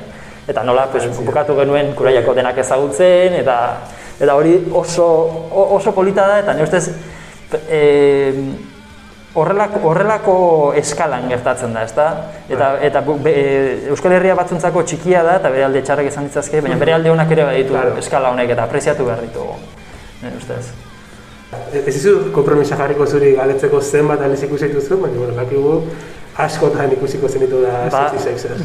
eta 0.47 0.63
nola 0.63 0.87
pues, 0.93 1.09
bukatu 1.19 1.57
genuen 1.59 1.93
kuraiako 1.99 2.35
denak 2.35 2.59
ezagutzen, 2.63 3.35
eta 3.43 3.59
eta 4.21 4.35
hori 4.35 4.57
oso, 4.73 5.07
oso 5.51 5.93
polita 5.93 6.27
da, 6.27 6.39
eta 6.41 6.55
nire 6.57 6.65
ustez 6.65 6.89
e, 7.69 7.81
horrelako, 9.37 9.83
horrelako 9.91 10.37
eskalan 10.81 11.29
gertatzen 11.29 11.75
da, 11.77 11.85
ezta? 11.85 12.07
Eta, 12.49 12.71
eta 12.87 13.03
be, 13.05 13.35
Euskal 13.93 14.17
Herria 14.17 14.37
batzuntzako 14.39 14.87
txikia 14.89 15.23
da, 15.27 15.37
eta 15.43 15.53
bere 15.53 15.67
alde 15.69 15.85
txarrak 15.85 16.09
izan 16.09 16.31
ditzazke, 16.31 16.63
baina 16.65 16.81
bere 16.81 16.97
alde 16.97 17.13
honak 17.13 17.37
ere 17.37 17.45
baditu 17.51 17.77
claro. 17.77 17.97
eskala 18.01 18.33
honek, 18.33 18.55
eta 18.57 18.65
apreziatu 18.65 19.07
behar 19.09 19.25
ditugu, 19.27 19.59
nire 20.23 20.37
ustez. 20.41 20.65
Ez 21.77 21.95
izu 21.95 22.33
kompromisa 22.35 22.77
jarriko 22.79 23.07
zuri 23.07 23.35
galetzeko 23.37 23.81
zenbat 23.81 24.25
aliz 24.25 24.41
ikusi 24.49 24.71
dituzu, 24.71 24.99
baina 25.03 25.21
bueno, 25.21 25.37
bakigu 25.37 25.77
askotan 26.47 26.93
ikusiko 26.97 27.29
zenitu 27.29 27.61
da 27.63 27.87
ba, 27.93 28.09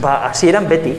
Ba, 0.01 0.15
hasieran 0.29 0.67
beti, 0.67 0.95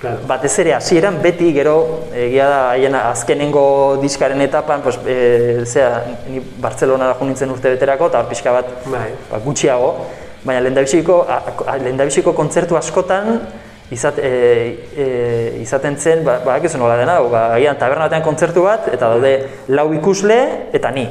Claro. 0.00 0.18
Batez 0.28 0.52
ere 0.58 0.74
hasieran 0.74 1.20
beti 1.22 1.52
gero 1.54 1.76
egia 2.12 2.48
da 2.50 2.60
haien 2.72 2.94
azkenengo 2.98 3.98
diskaren 4.02 4.40
etapan, 4.44 4.82
pues 4.82 4.98
e, 5.06 5.62
zea, 5.64 6.02
ni 6.28 6.42
Barcelona 6.60 7.12
da 7.12 7.16
nintzen 7.24 7.50
urte 7.50 7.72
beterako 7.76 8.10
eta 8.12 8.24
pixka 8.28 8.52
bat 8.52 8.72
bai. 8.90 9.12
ba, 9.30 9.40
gutxiago, 9.44 9.94
baina 10.44 10.60
lehendabiziko 10.60 12.34
kontzertu 12.36 12.76
askotan 12.76 13.38
izat, 13.94 14.18
e, 14.18 14.30
e, 14.96 15.06
izaten 15.62 15.96
zen, 15.96 16.24
ba, 16.24 16.40
ba, 16.44 16.58
nola 16.78 16.96
dena, 16.96 17.20
ba, 17.20 17.46
agian 17.54 17.78
taberna 17.78 18.08
batean 18.08 18.24
kontzertu 18.24 18.64
bat, 18.64 18.88
eta 18.92 19.08
daude 19.08 19.36
lau 19.68 19.92
ikusle 19.94 20.70
eta 20.72 20.90
ni. 20.90 21.06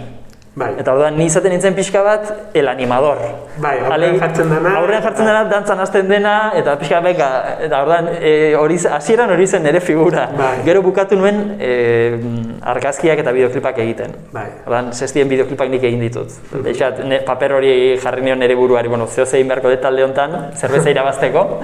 Bai. 0.53 0.69
Eta 0.77 0.93
orduan 0.93 1.15
ni 1.17 1.25
izaten 1.25 1.49
nintzen 1.49 1.73
pixka 1.73 2.03
bat 2.05 2.27
el 2.53 2.67
animador. 2.69 3.17
Bai, 3.57 3.73
aurrean 3.87 4.19
jartzen 4.21 4.51
dena. 4.53 4.73
Aurrean 4.77 5.01
jartzen 5.01 5.25
dena 5.25 5.39
dantzan 5.49 5.79
hasten 5.81 6.11
dena 6.11 6.33
eta 6.59 6.75
pixka 6.77 6.99
beka 7.01 7.29
eta 7.67 7.79
orduan 7.81 8.09
eh 8.19 8.53
hori 8.59 8.77
hasieran 8.97 9.33
hori 9.33 9.47
zen 9.47 9.63
nere 9.63 9.79
figura. 9.79 10.27
Bai. 10.37 10.59
Gero 10.67 10.83
bukatu 10.85 11.17
nuen 11.17 11.57
eh 11.59 12.19
argazkiak 12.61 13.23
eta 13.25 13.33
bideoklipak 13.33 13.81
egiten. 13.87 14.13
Bai. 14.31 14.45
Orduan 14.67 14.93
sestien 14.93 15.29
bideoklipak 15.29 15.73
nik 15.73 15.89
egin 15.89 16.05
ditut. 16.05 16.29
Mm 16.53 17.25
paper 17.25 17.53
hori 17.53 17.97
jarri 17.97 18.21
nion 18.21 18.39
nere 18.39 18.55
buruari, 18.55 18.87
bueno, 18.87 19.07
zeo 19.07 19.25
zein 19.25 19.47
beharko 19.47 19.69
de 19.69 19.77
talde 19.77 20.03
hontan, 20.03 20.51
zerbeza 20.55 20.89
irabazteko. 20.89 21.63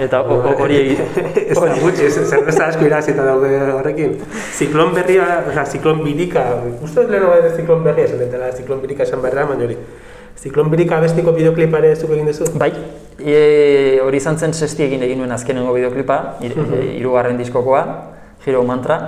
Eta 0.00 0.20
hori 0.24 0.78
egin. 0.78 1.00
Ez 1.50 1.56
da 1.58 1.74
gutxi, 1.84 2.08
zerbeza 2.10 2.70
asko 2.70 2.86
irazita 2.88 3.26
daude 3.26 3.50
horrekin. 3.74 4.16
Ziklon 4.56 4.94
berria, 4.96 5.26
oza, 5.50 5.66
ziklon 5.66 6.00
birika, 6.04 6.46
uste 6.80 7.02
dut 7.02 7.12
leheno 7.12 7.32
bai 7.34 7.50
ziklon 7.52 7.84
berria, 7.84 8.08
esan 8.08 8.22
dutela, 8.24 8.52
ziklon 8.56 8.80
birika 8.84 9.04
esan 9.08 9.20
berra, 9.24 9.44
baina 9.50 9.68
hori. 9.68 9.76
Ziklon 10.40 10.70
birika 10.72 11.00
bestiko 11.02 11.34
bideoklipare 11.36 11.90
ez 11.92 11.98
dugu 12.00 12.16
egin 12.16 12.30
duzu? 12.30 12.48
Bai, 12.60 12.70
e, 13.20 13.98
hori 14.00 14.22
izan 14.22 14.40
zen 14.40 14.56
sesti 14.56 14.86
egin 14.86 15.04
nuen 15.18 15.36
azkenengo 15.36 15.74
bideoklipa, 15.76 16.20
ir, 16.46 16.56
uh 16.56 16.64
-huh. 16.64 16.86
irugarren 16.96 17.36
diskokoa, 17.36 17.84
Hero 18.46 18.64
Mantra. 18.64 19.00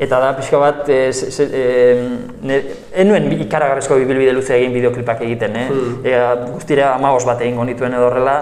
Eta 0.00 0.16
da, 0.16 0.30
pixka 0.32 0.56
bat, 0.56 0.88
e, 0.88 1.12
se, 1.12 1.44
e, 1.44 2.60
enuen 3.02 3.26
ikaragarrezko 3.42 3.98
bibilbide 4.00 4.32
luze 4.32 4.54
egin 4.56 4.72
bideoklipak 4.72 5.20
egiten, 5.26 5.56
eh? 5.56 5.68
Hmm. 5.68 5.98
E, 6.04 6.14
guztira 6.54 6.94
amagos 6.94 7.26
bat 7.26 7.42
egin 7.44 7.58
nituen 7.66 7.92
edo 7.92 8.06
horrela, 8.06 8.36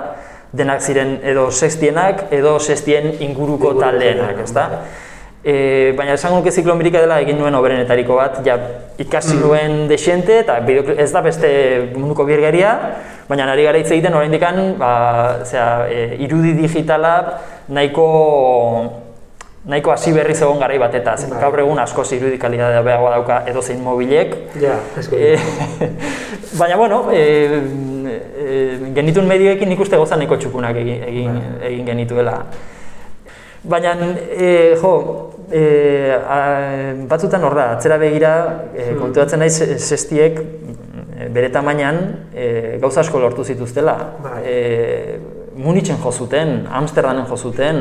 denak 0.52 0.80
ziren 0.80 1.18
edo 1.22 1.50
sextienak 1.50 2.28
edo 2.32 2.58
sextien 2.58 3.12
inguruko 3.20 3.74
taldeenak, 3.80 4.40
ezta? 4.44 4.68
E, 5.38 5.92
baina 5.96 6.16
esango 6.18 6.40
nuke 6.40 6.50
ziklon 6.50 6.80
dela 6.82 7.20
egin 7.20 7.38
nuen 7.38 7.54
oberenetariko 7.54 8.16
bat, 8.16 8.40
ja 8.44 8.56
ikasi 8.98 9.37
mm. 9.37 9.40
nuen 9.40 9.88
desente 9.88 10.40
eta 10.40 10.58
ez 10.96 11.12
da 11.12 11.22
beste 11.22 11.92
munduko 11.94 12.24
birgeria, 12.24 12.72
baina 13.28 13.46
nari 13.46 13.64
gara 13.64 13.78
hitz 13.78 13.90
egiten 13.90 14.14
oraindik 14.14 14.42
ba, 14.78 15.38
e, 15.88 16.16
irudi 16.18 16.54
digitala 16.54 17.40
nahiko 17.68 18.08
nahiko 19.68 19.92
hasi 19.92 20.12
berri 20.12 20.34
zegoen 20.34 20.58
garai 20.58 20.78
batetaz. 20.78 21.28
Bai. 21.28 21.40
Gaur 21.40 21.61
egun 21.61 21.78
asko 21.78 22.04
irudi 22.16 22.38
kalitatea 22.38 22.82
beagoa 22.82 23.11
dauka 23.16 23.42
edozein 23.46 23.82
mobilek. 23.84 24.34
Ja, 24.61 24.78
e, 25.12 25.37
baina 26.61 26.76
bueno, 26.76 27.11
e, 27.12 27.61
e, 28.38 28.92
genitun 28.94 29.26
medioekin 29.28 29.68
nik 29.68 29.81
uste 29.81 29.96
nahiko 29.96 30.37
txukunak 30.37 30.76
egin, 30.76 31.02
egin, 31.09 31.33
bai. 31.35 31.70
egin 31.70 31.87
genituela. 31.87 32.37
Baina, 33.68 33.94
e, 34.31 34.74
jo, 34.81 34.92
e, 35.50 35.62
a, 36.14 36.38
batzutan 37.11 37.44
hor 37.44 37.54
da, 37.54 37.72
atzera 37.76 37.98
begira, 37.98 38.33
e, 38.74 38.92
kontuatzen 38.98 39.42
naiz 39.42 39.57
sestiek 39.78 40.38
bere 41.35 41.50
tamainan 41.50 41.98
e, 42.35 42.78
gauza 42.81 43.00
asko 43.00 43.18
lortu 43.18 43.44
zituztela. 43.44 43.96
Bai. 44.22 44.38
E, 44.46 45.18
Munitzen 45.59 45.98
jo 45.98 46.12
zuten, 46.12 46.68
Amsterdamen 46.70 47.26
jo 47.26 47.37
zuten, 47.37 47.81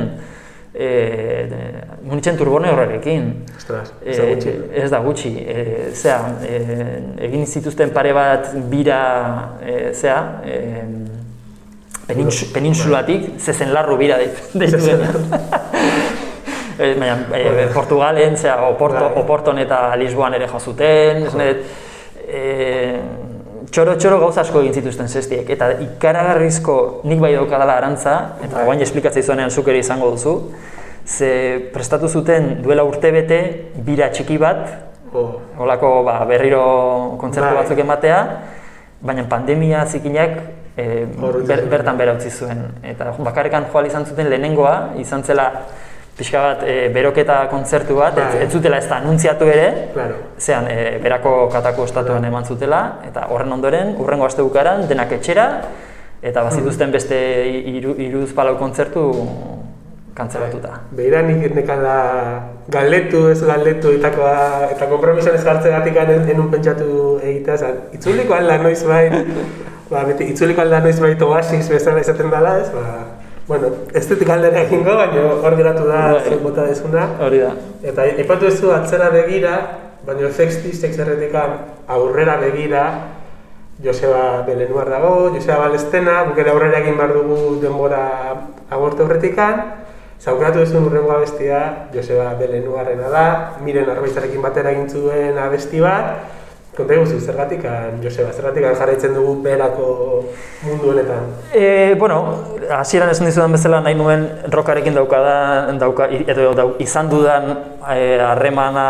e, 0.78 1.50
Munitzen 2.08 2.38
turbone 2.38 2.70
horrekin. 2.72 3.32
Ostras, 3.58 3.92
ez 4.06 4.18
da 4.18 4.28
gutxi. 4.30 4.52
E, 4.54 4.84
ez 4.84 4.90
da 4.94 5.00
gutxi. 5.04 5.32
E, 5.42 5.66
zea, 5.92 6.20
e, 6.46 6.60
egin 7.28 7.46
zituzten 7.46 7.92
pare 7.96 8.14
bat 8.16 8.54
bira, 8.72 9.02
e, 9.60 9.76
zea, 9.94 10.20
e, 10.46 10.60
penins, 12.08 12.46
peninsulatik, 12.54 13.34
zezen 13.40 13.74
larru 13.76 13.98
bira 14.00 14.22
deitu 14.54 14.78
E, 16.78 16.92
baina, 16.94 17.16
e, 17.34 17.68
Portugalen, 17.74 18.36
zera, 18.38 18.68
Oporto, 18.70 19.00
bai. 19.02 19.24
Oporton 19.24 19.58
eta 19.58 19.96
Lisboan 19.98 20.36
ere 20.38 20.46
jo 20.46 20.60
zuten, 20.62 21.24
e, 21.34 21.48
txoro 23.72 23.96
txoro 24.00 24.20
gauza 24.22 24.42
asko 24.42 24.62
egin 24.64 24.76
zituzten 24.80 25.08
zestiek 25.08 25.50
eta 25.56 25.70
ikaragarrizko 25.84 26.78
nik 27.10 27.20
bai 27.24 27.34
daukadala 27.36 27.78
arantza 27.82 28.16
eta 28.46 28.66
guain 28.68 28.82
esplikatzea 28.86 29.26
izuanean 29.26 29.52
zuk 29.52 29.68
ere 29.74 29.82
izango 29.84 30.12
duzu 30.16 30.36
ze 31.08 31.70
prestatu 31.74 32.08
zuten 32.08 32.62
duela 32.64 32.84
urte 32.84 33.12
bete 33.12 33.40
bira 33.88 34.10
txiki 34.12 34.38
bat 34.38 34.68
oh. 35.14 35.40
olako 35.58 36.04
ba, 36.04 36.20
berriro 36.26 37.18
kontzertu 37.20 37.48
bai. 37.48 37.64
batzuk 37.64 37.80
ematea 37.80 38.20
baina 39.02 39.24
pandemia 39.30 39.86
zikinak 39.86 40.40
e, 40.78 41.06
ber, 41.48 41.66
bertan 41.72 41.98
bera 41.98 42.16
utzi 42.18 42.32
zuen 42.32 42.64
eta 42.84 43.14
bakarrekan 43.20 43.70
joal 43.72 43.88
izan 43.88 44.06
zuten 44.06 44.30
lehenengoa 44.30 44.98
izan 45.04 45.24
zela 45.24 45.52
pixka 46.18 46.42
bat 46.42 46.64
e, 46.66 46.88
beroketa 46.94 47.44
kontzertu 47.52 48.00
bat, 48.00 48.18
ez, 48.18 48.42
ez 48.48 48.50
zutela 48.52 48.80
ez 48.82 48.88
da 48.90 48.98
anuntziatu 48.98 49.50
ere, 49.54 49.68
claro. 49.94 50.18
zean 50.42 50.66
e, 50.72 50.98
berako 51.04 51.36
katako 51.54 51.86
estatuan 51.86 52.26
eman 52.26 52.46
zutela, 52.46 52.82
eta 53.06 53.28
horren 53.34 53.54
ondoren, 53.54 53.94
urrengo 54.02 54.26
aste 54.26 54.42
bukaran, 54.46 54.88
denak 54.90 55.14
etxera, 55.20 55.48
eta 56.26 56.44
bazituzten 56.48 56.92
beste 56.92 57.20
iru, 57.70 57.94
iruz 58.02 58.32
palau 58.34 58.56
kontzertu 58.58 59.06
kantzelatuta. 60.18 60.72
Bai. 60.74 61.04
Beira 61.04 61.22
nik 61.22 61.54
nekala 61.54 61.98
galdetu, 62.74 63.28
ez 63.30 63.38
galdetu, 63.46 63.94
etakoa, 64.00 64.72
eta 64.74 64.90
kompromisoan 64.90 65.38
ez 65.38 65.44
gatik 65.46 66.02
enun 66.34 66.50
pentsatu 66.50 67.20
egitea, 67.22 67.58
zan, 67.58 67.78
itzuliko 67.94 68.34
alda 68.34 68.58
noiz 68.64 68.82
bain, 68.90 69.14
ba, 69.92 70.02
beti, 70.10 70.32
itzuliko 70.34 70.66
alda 70.66 70.82
noiz 70.82 70.98
bain 71.00 71.22
oasis 71.30 71.70
bezala 71.70 72.02
izaten 72.02 72.34
dela, 72.34 72.58
ez, 72.64 72.72
ba, 72.74 73.17
Bueno, 73.48 73.70
ez 73.96 74.04
dut 74.10 74.24
galdera 74.28 74.66
egingo, 74.66 74.94
baina 75.00 75.22
hor 75.40 75.56
geratu 75.56 75.86
da 75.88 76.02
bai. 76.18 76.24
zen 76.28 76.42
bota 76.44 76.66
dezuna. 76.68 77.06
Hori 77.24 77.40
da. 77.40 77.54
Eta 77.92 78.08
ipatu 78.24 78.50
ez 78.50 78.58
du 78.60 78.74
atzera 78.76 79.08
begira, 79.14 79.54
baina 80.08 80.32
sexti, 80.32 80.74
sex 80.76 81.00
erretikan 81.00 81.56
aurrera 81.88 82.36
begira, 82.42 82.84
Joseba 83.84 84.44
Belenuar 84.44 84.90
dago, 84.90 85.30
Joseba 85.36 85.68
Balestena, 85.68 86.24
guk 86.28 86.40
ere 86.44 86.52
aurrera 86.52 86.82
egin 86.82 86.98
behar 86.98 87.14
dugu 87.14 87.60
denbora 87.62 88.04
agorte 88.70 89.06
horretikan, 89.06 89.62
Zaukratu 90.18 90.64
ez 90.66 90.72
urrengo 90.74 91.12
abestia, 91.14 91.88
Joseba 91.94 92.32
Belenuarrena 92.40 93.10
da, 93.14 93.26
miren 93.62 93.90
arbaitzarekin 93.94 94.42
batera 94.42 94.74
egin 94.74 94.90
zuen 94.90 95.38
abesti 95.38 95.80
bat, 95.80 96.34
Konta 96.78 96.94
eguzu, 96.94 97.18
zergatik, 97.26 97.64
Joseba, 98.04 98.30
zergatik 98.30 98.68
jarraitzen 98.78 99.16
dugu 99.18 99.32
berako 99.42 99.88
mundu 100.62 100.92
honetan? 100.92 101.32
E, 101.50 101.96
bueno, 101.98 102.20
hasieran 102.70 103.10
esan 103.10 103.26
dizudan 103.26 103.56
bezala 103.56 103.80
nahi 103.82 103.98
nuen 103.98 104.28
rokarekin 104.54 104.94
daukada, 104.94 105.74
dauka, 105.82 106.06
edo 106.14 106.52
dau, 106.54 106.68
izan 106.84 107.10
dudan 107.10 107.50
e, 107.82 108.20
harremana 108.22 108.86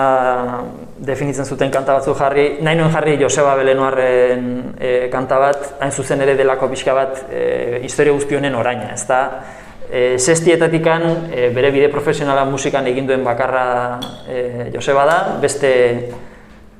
definitzen 0.99 1.47
zuten 1.47 1.71
kanta 1.71 1.95
batzu 1.95 2.17
jarri, 2.19 2.57
nahi 2.59 2.75
nuen 2.75 2.91
jarri 2.91 3.15
Joseba 3.23 3.55
Belenuarren 3.55 4.51
e, 4.75 4.93
kanta 5.13 5.39
bat, 5.39 5.71
hain 5.79 5.95
zuzen 5.95 6.27
ere 6.27 6.35
delako 6.35 6.67
pixka 6.75 6.97
bat 6.97 7.23
e, 7.31 7.79
historia 7.87 8.19
guztionen 8.19 8.59
oraina, 8.59 8.91
ez 8.99 9.07
da? 9.07 9.23
E, 9.87 10.17
sestietatikan 10.19 11.31
e, 11.31 11.51
bere 11.55 11.71
bide 11.71 11.87
profesionala 11.87 12.43
musikan 12.51 12.87
egin 12.91 13.07
duen 13.07 13.23
bakarra 13.23 13.67
e, 14.27 14.73
Joseba 14.75 15.07
da, 15.07 15.21
beste 15.39 15.77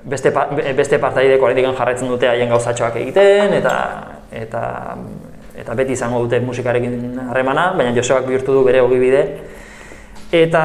beste 0.07 0.31
pa, 0.31 0.47
beste 0.77 0.99
partaideko 0.99 1.45
oraindik 1.45 1.67
jarraitzen 1.77 2.09
dute 2.11 2.29
haien 2.29 2.49
gauzatxoak 2.49 2.95
egiten 3.03 3.53
eta 3.59 3.73
eta 4.31 4.61
eta 5.57 5.73
beti 5.73 5.97
izango 5.97 6.21
dute 6.23 6.39
musikarekin 6.39 7.17
harremana, 7.29 7.71
baina 7.77 7.95
Josebak 7.95 8.27
bihurtu 8.29 8.53
du 8.53 8.63
bere 8.63 8.81
ogibide. 8.81 9.23
Eta 10.31 10.63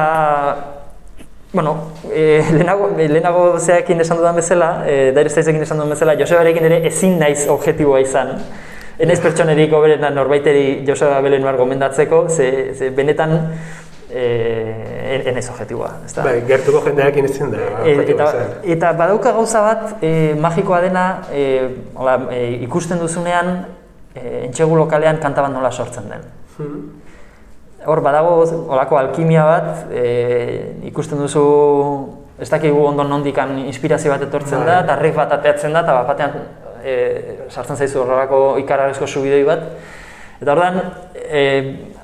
bueno, 1.53 1.93
e, 2.11 2.43
lehenago, 2.51 2.89
lehenago 2.97 3.43
zeakin 3.59 4.01
esan 4.01 4.17
dudan 4.17 4.37
bezala, 4.37 4.69
e, 4.89 5.11
daireztaizekin 5.15 5.61
esan 5.65 5.81
dudan 5.81 5.93
bezala, 5.93 6.15
Josebarekin 6.19 6.69
ere 6.69 6.79
ezin 6.89 7.19
naiz 7.21 7.47
objektiboa 7.49 8.01
izan. 8.01 8.35
Enez 9.01 9.19
pertsonerik 9.21 9.73
oberena 9.73 10.09
norbaiteri 10.13 10.83
Joseba 10.87 11.19
Belenuar 11.25 11.57
gomendatzeko, 11.57 12.27
ze, 12.29 12.49
ze 12.77 12.89
benetan 12.93 13.37
eh 14.13 14.93
en 15.25 15.37
eso 15.37 15.51
objetiboa, 15.53 15.89
ezta? 16.05 16.23
Bai, 16.23 16.41
gertuko 16.47 16.81
jendeekin 16.85 17.25
ezin 17.25 17.51
da. 17.51 17.57
E, 17.85 17.93
eta, 18.13 18.27
eta 18.63 18.91
badauka 18.97 19.31
gauza 19.35 19.61
bat 19.61 20.03
e, 20.03 20.33
magikoa 20.39 20.81
dena, 20.81 21.05
e, 21.31 21.43
hola, 21.95 22.17
e, 22.31 22.41
ikusten 22.65 22.99
duzunean 22.99 23.53
e, 24.15 24.45
entxegu 24.47 24.75
lokalean 24.77 25.21
kanta 25.21 25.45
bat 25.45 25.53
nola 25.53 25.71
sortzen 25.71 26.09
den. 26.09 26.25
Hmm. 26.57 26.81
Hor 27.85 28.01
badago 28.01 28.35
olako 28.73 28.97
alkimia 28.97 29.45
bat, 29.45 29.71
e, 29.91 30.05
ikusten 30.89 31.19
duzu 31.19 31.45
ez 32.39 32.49
dakigu 32.49 32.85
ondo 32.87 33.03
nondikan 33.07 33.57
inspirazio 33.67 34.11
bat 34.11 34.27
etortzen 34.27 34.65
da, 34.65 34.79
bai. 34.79 34.83
eta 34.83 34.99
riff 34.99 35.17
bat 35.19 35.37
ateatzen 35.37 35.73
da, 35.73 35.83
eta 35.85 35.97
bat 35.99 36.07
batean 36.07 36.37
e, 36.83 36.95
sartzen 37.49 37.77
zaizu 37.77 38.03
horrelako 38.03 38.43
ikararezko 38.63 39.07
subidoi 39.07 39.43
bat. 39.47 39.67
Eta 40.41 40.55
ordan, 40.55 40.79
e, 41.15 41.43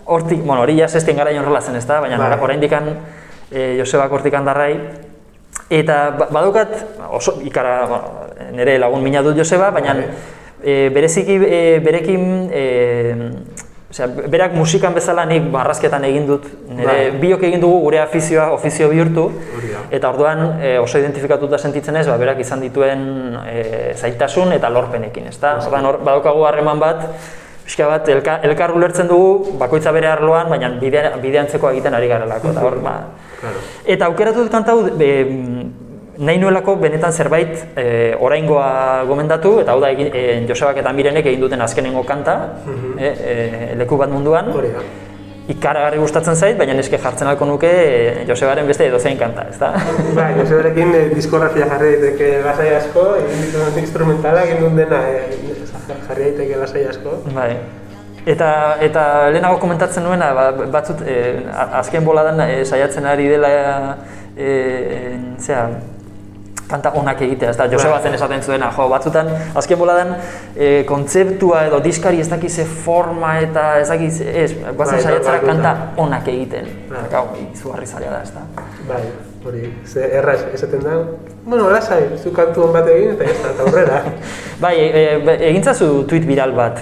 hortik, 0.10 0.42
bueno, 0.44 0.64
hori 0.64 0.80
jaz 0.80 0.96
estien 0.98 1.18
gara 1.18 1.34
horrela 1.42 1.62
zen 1.62 1.78
ez 1.78 1.86
da, 1.86 2.00
baina 2.02 2.18
bai. 2.18 2.40
oraindik 2.42 2.74
e, 2.74 2.82
eh, 3.52 3.78
Josebak 3.80 4.12
hortik 4.12 4.34
handarrai, 4.34 4.74
eta 5.70 6.00
ba, 6.18 6.28
badukat, 6.32 6.76
oso 7.10 7.38
ikara, 7.46 7.86
bueno, 7.86 8.28
nire 8.58 8.78
lagun 8.80 9.04
mina 9.04 9.22
dut 9.22 9.38
Joseba, 9.38 9.72
baina 9.72 9.96
e, 10.64 10.90
bereziki 10.94 11.38
e, 11.46 11.80
berekin, 11.86 12.50
e, 12.52 12.64
osea, 13.90 14.08
berak 14.08 14.54
musikan 14.54 14.94
bezala 14.94 15.26
nik 15.30 15.50
barrazketan 15.54 16.06
egin 16.10 16.28
dut, 16.30 16.46
nire 16.70 16.88
bai. 16.88 17.20
biok 17.22 17.46
egin 17.50 17.62
dugu 17.62 17.82
gure 17.86 18.02
afizioa, 18.02 18.50
ofizio 18.54 18.90
bihurtu, 18.90 19.28
eta 19.90 20.10
orduan 20.10 20.62
e, 20.62 20.78
oso 20.82 21.02
identifikatuta 21.02 21.58
sentitzen 21.58 22.02
ez, 22.02 22.08
ba, 22.10 22.18
berak 22.22 22.42
izan 22.46 22.66
dituen 22.66 23.06
e, 23.46 23.60
zaitasun 23.98 24.54
eta 24.58 24.74
lorpenekin, 24.74 25.30
ez 25.30 25.38
da? 25.42 25.58
Orduan, 25.62 25.92
badaukagu 26.02 26.46
harreman 26.50 26.82
bat, 26.82 27.06
pixka 27.70 27.86
bat, 27.86 28.08
elka, 28.10 28.40
elkar 28.50 28.74
ulertzen 28.74 29.06
dugu, 29.06 29.54
bakoitza 29.62 29.94
bere 29.94 30.10
arloan, 30.10 30.50
baina 30.50 30.72
bide, 30.82 31.04
bideantzeko 31.22 31.70
egiten 31.70 31.94
ari 31.94 32.08
garelako. 32.10 32.50
Eta, 32.56 32.64
hor, 32.66 32.80
ba. 32.82 32.96
claro. 33.38 33.62
eta 33.86 34.08
aukeratu 34.10 34.42
dut 34.42 34.52
kantau, 34.56 34.82
be, 34.98 35.10
nahi 36.18 36.40
nuelako 36.42 36.76
benetan 36.82 37.14
zerbait 37.14 37.78
e, 37.78 38.16
oraingoa 38.18 39.06
gomendatu, 39.08 39.60
eta 39.62 39.76
hau 39.76 39.84
da 39.84 39.94
e, 39.94 40.24
Josebak 40.50 40.82
eta 40.82 40.96
Mirenek 40.98 41.30
egin 41.30 41.46
duten 41.46 41.62
azkenengo 41.62 42.02
kanta, 42.10 42.36
mm 42.66 42.98
e, 42.98 43.78
leku 43.84 44.02
bat 44.02 44.10
munduan. 44.10 44.50
Ikaragarri 45.50 45.98
gustatzen 45.98 46.36
zait, 46.38 46.58
baina 46.60 46.76
neske 46.78 47.00
jartzen 47.02 47.28
alko 47.32 47.48
nuke 47.50 47.70
e, 47.70 48.26
Josebaren 48.30 48.68
beste 48.70 48.86
edozein 48.86 49.18
kanta, 49.18 49.48
ezta? 49.50 49.72
Bai, 50.18 50.30
Josebarekin 50.38 50.94
e, 50.94 51.04
diskografia 51.16 51.66
jarri 51.72 51.96
daiteke 51.96 52.30
lasai 52.46 52.70
asko, 52.78 53.06
egin 53.24 53.46
dituen 53.48 53.80
instrumentala 53.82 54.46
egin 54.46 54.62
duen 54.62 54.78
dena, 54.78 55.02
e, 55.10 55.66
jarri 56.06 56.28
daiteke 56.30 56.60
lasai 56.62 56.86
asko. 56.92 57.18
Bai. 57.34 57.50
Eta, 58.30 58.50
eta 58.86 59.04
lehenago 59.34 59.58
komentatzen 59.64 60.06
nuena, 60.06 60.30
ba, 60.38 60.50
batzut, 60.78 61.02
e, 61.02 61.18
azken 61.82 62.06
boladan 62.06 62.44
e, 62.46 62.62
saiatzen 62.66 63.10
ari 63.10 63.30
dela, 63.32 63.50
e, 64.38 64.52
zera, 65.42 65.66
kanta 66.70 66.92
onak 66.96 67.22
egitea, 67.26 67.50
ez 67.54 67.58
da, 67.58 67.66
Joseba 67.72 67.98
zen 68.04 68.14
esaten 68.14 68.44
zuena, 68.46 68.70
jo, 68.76 68.86
batzutan, 68.92 69.30
azken 69.58 69.80
boladan, 69.80 70.14
e, 70.56 70.84
kontzeptua 70.90 71.64
edo 71.70 71.80
diskari 71.84 72.22
ez 72.22 72.28
dakize 72.30 72.66
forma 72.86 73.36
eta 73.42 73.66
ez 73.82 73.88
dakiz, 73.90 74.20
ez, 74.22 74.52
guazen 74.54 75.00
bai, 75.00 75.02
saiatzera 75.02 75.40
kanta 75.46 75.74
onak 76.06 76.30
egiten. 76.30 76.70
Bai. 76.92 77.04
Gau, 77.12 77.26
izugarri 77.48 77.90
zaila 77.90 78.14
da, 78.14 78.22
ez 78.22 78.36
da. 78.36 78.68
Bai, 78.90 79.02
hori, 79.50 79.66
ze 79.90 80.06
erraz 80.22 80.40
esaten 80.54 80.86
da, 80.86 81.02
bueno, 81.50 81.72
lasai, 81.74 82.04
zu 82.22 82.34
kantu 82.36 82.68
hon 82.68 82.74
bat 82.78 82.94
egin 82.94 83.16
eta 83.18 83.26
ez 83.26 83.38
da, 83.42 83.56
eta 83.56 83.70
horrela. 83.70 84.02
bai, 84.66 84.76
e, 84.86 85.06
e, 85.10 85.38
egintzazu 85.52 85.92
tweet 86.10 86.30
viral 86.30 86.54
bat. 86.58 86.82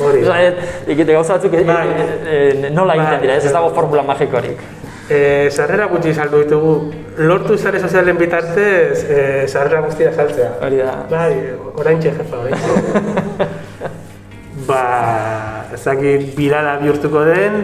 Hori. 0.00 0.24
Egite 0.94 1.12
gauza 1.12 1.36
batzuk 1.36 1.54
e, 1.58 1.64
bai. 1.68 1.88
e, 2.24 2.70
nola 2.72 2.96
egiten 2.96 3.18
bai, 3.18 3.24
dira, 3.26 3.36
ez, 3.36 3.44
ez 3.50 3.52
dago 3.52 3.68
formula 3.76 4.06
magikorik. 4.14 4.62
Eh, 5.10 5.50
sarrera 5.50 5.88
gutxi 5.90 6.12
saldu 6.14 6.44
ditugu. 6.44 6.74
Lortu 7.26 7.56
sare 7.58 7.80
sozialen 7.80 8.16
bitartez, 8.16 9.02
eh, 9.10 9.44
sarrera 9.48 9.80
guztia 9.82 10.12
saltzea. 10.14 10.52
Hori 10.62 10.78
da. 10.78 10.92
Bai, 11.10 11.32
oraintxe 11.74 12.12
jefa, 12.14 12.38
oraintxe. 12.38 13.48
ba, 14.68 14.84
ezakit 15.74 16.30
birala 16.36 16.76
bihurtuko 16.78 17.24
den, 17.26 17.58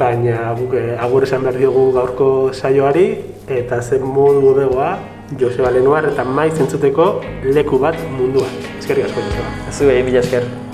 baina 0.00 0.54
guk 0.56 0.72
eh, 0.80 0.96
agur 0.96 1.28
esan 1.28 1.44
behar 1.44 1.60
diogu 1.60 1.90
gaurko 1.92 2.30
saioari, 2.54 3.08
eta 3.46 3.82
zen 3.82 4.06
modu 4.16 4.54
begoa, 4.56 4.94
Joseba 5.36 5.74
Lenuar 5.74 6.06
eta 6.08 6.24
maiz 6.24 6.54
entzuteko 6.56 7.10
leku 7.44 7.82
bat 7.82 7.98
munduan. 8.16 8.62
Ezkerrik 8.78 9.10
asko, 9.10 9.26
Joseba. 9.28 9.92
Egin, 9.92 10.08
mila 10.08 10.24
esker. 10.24 10.65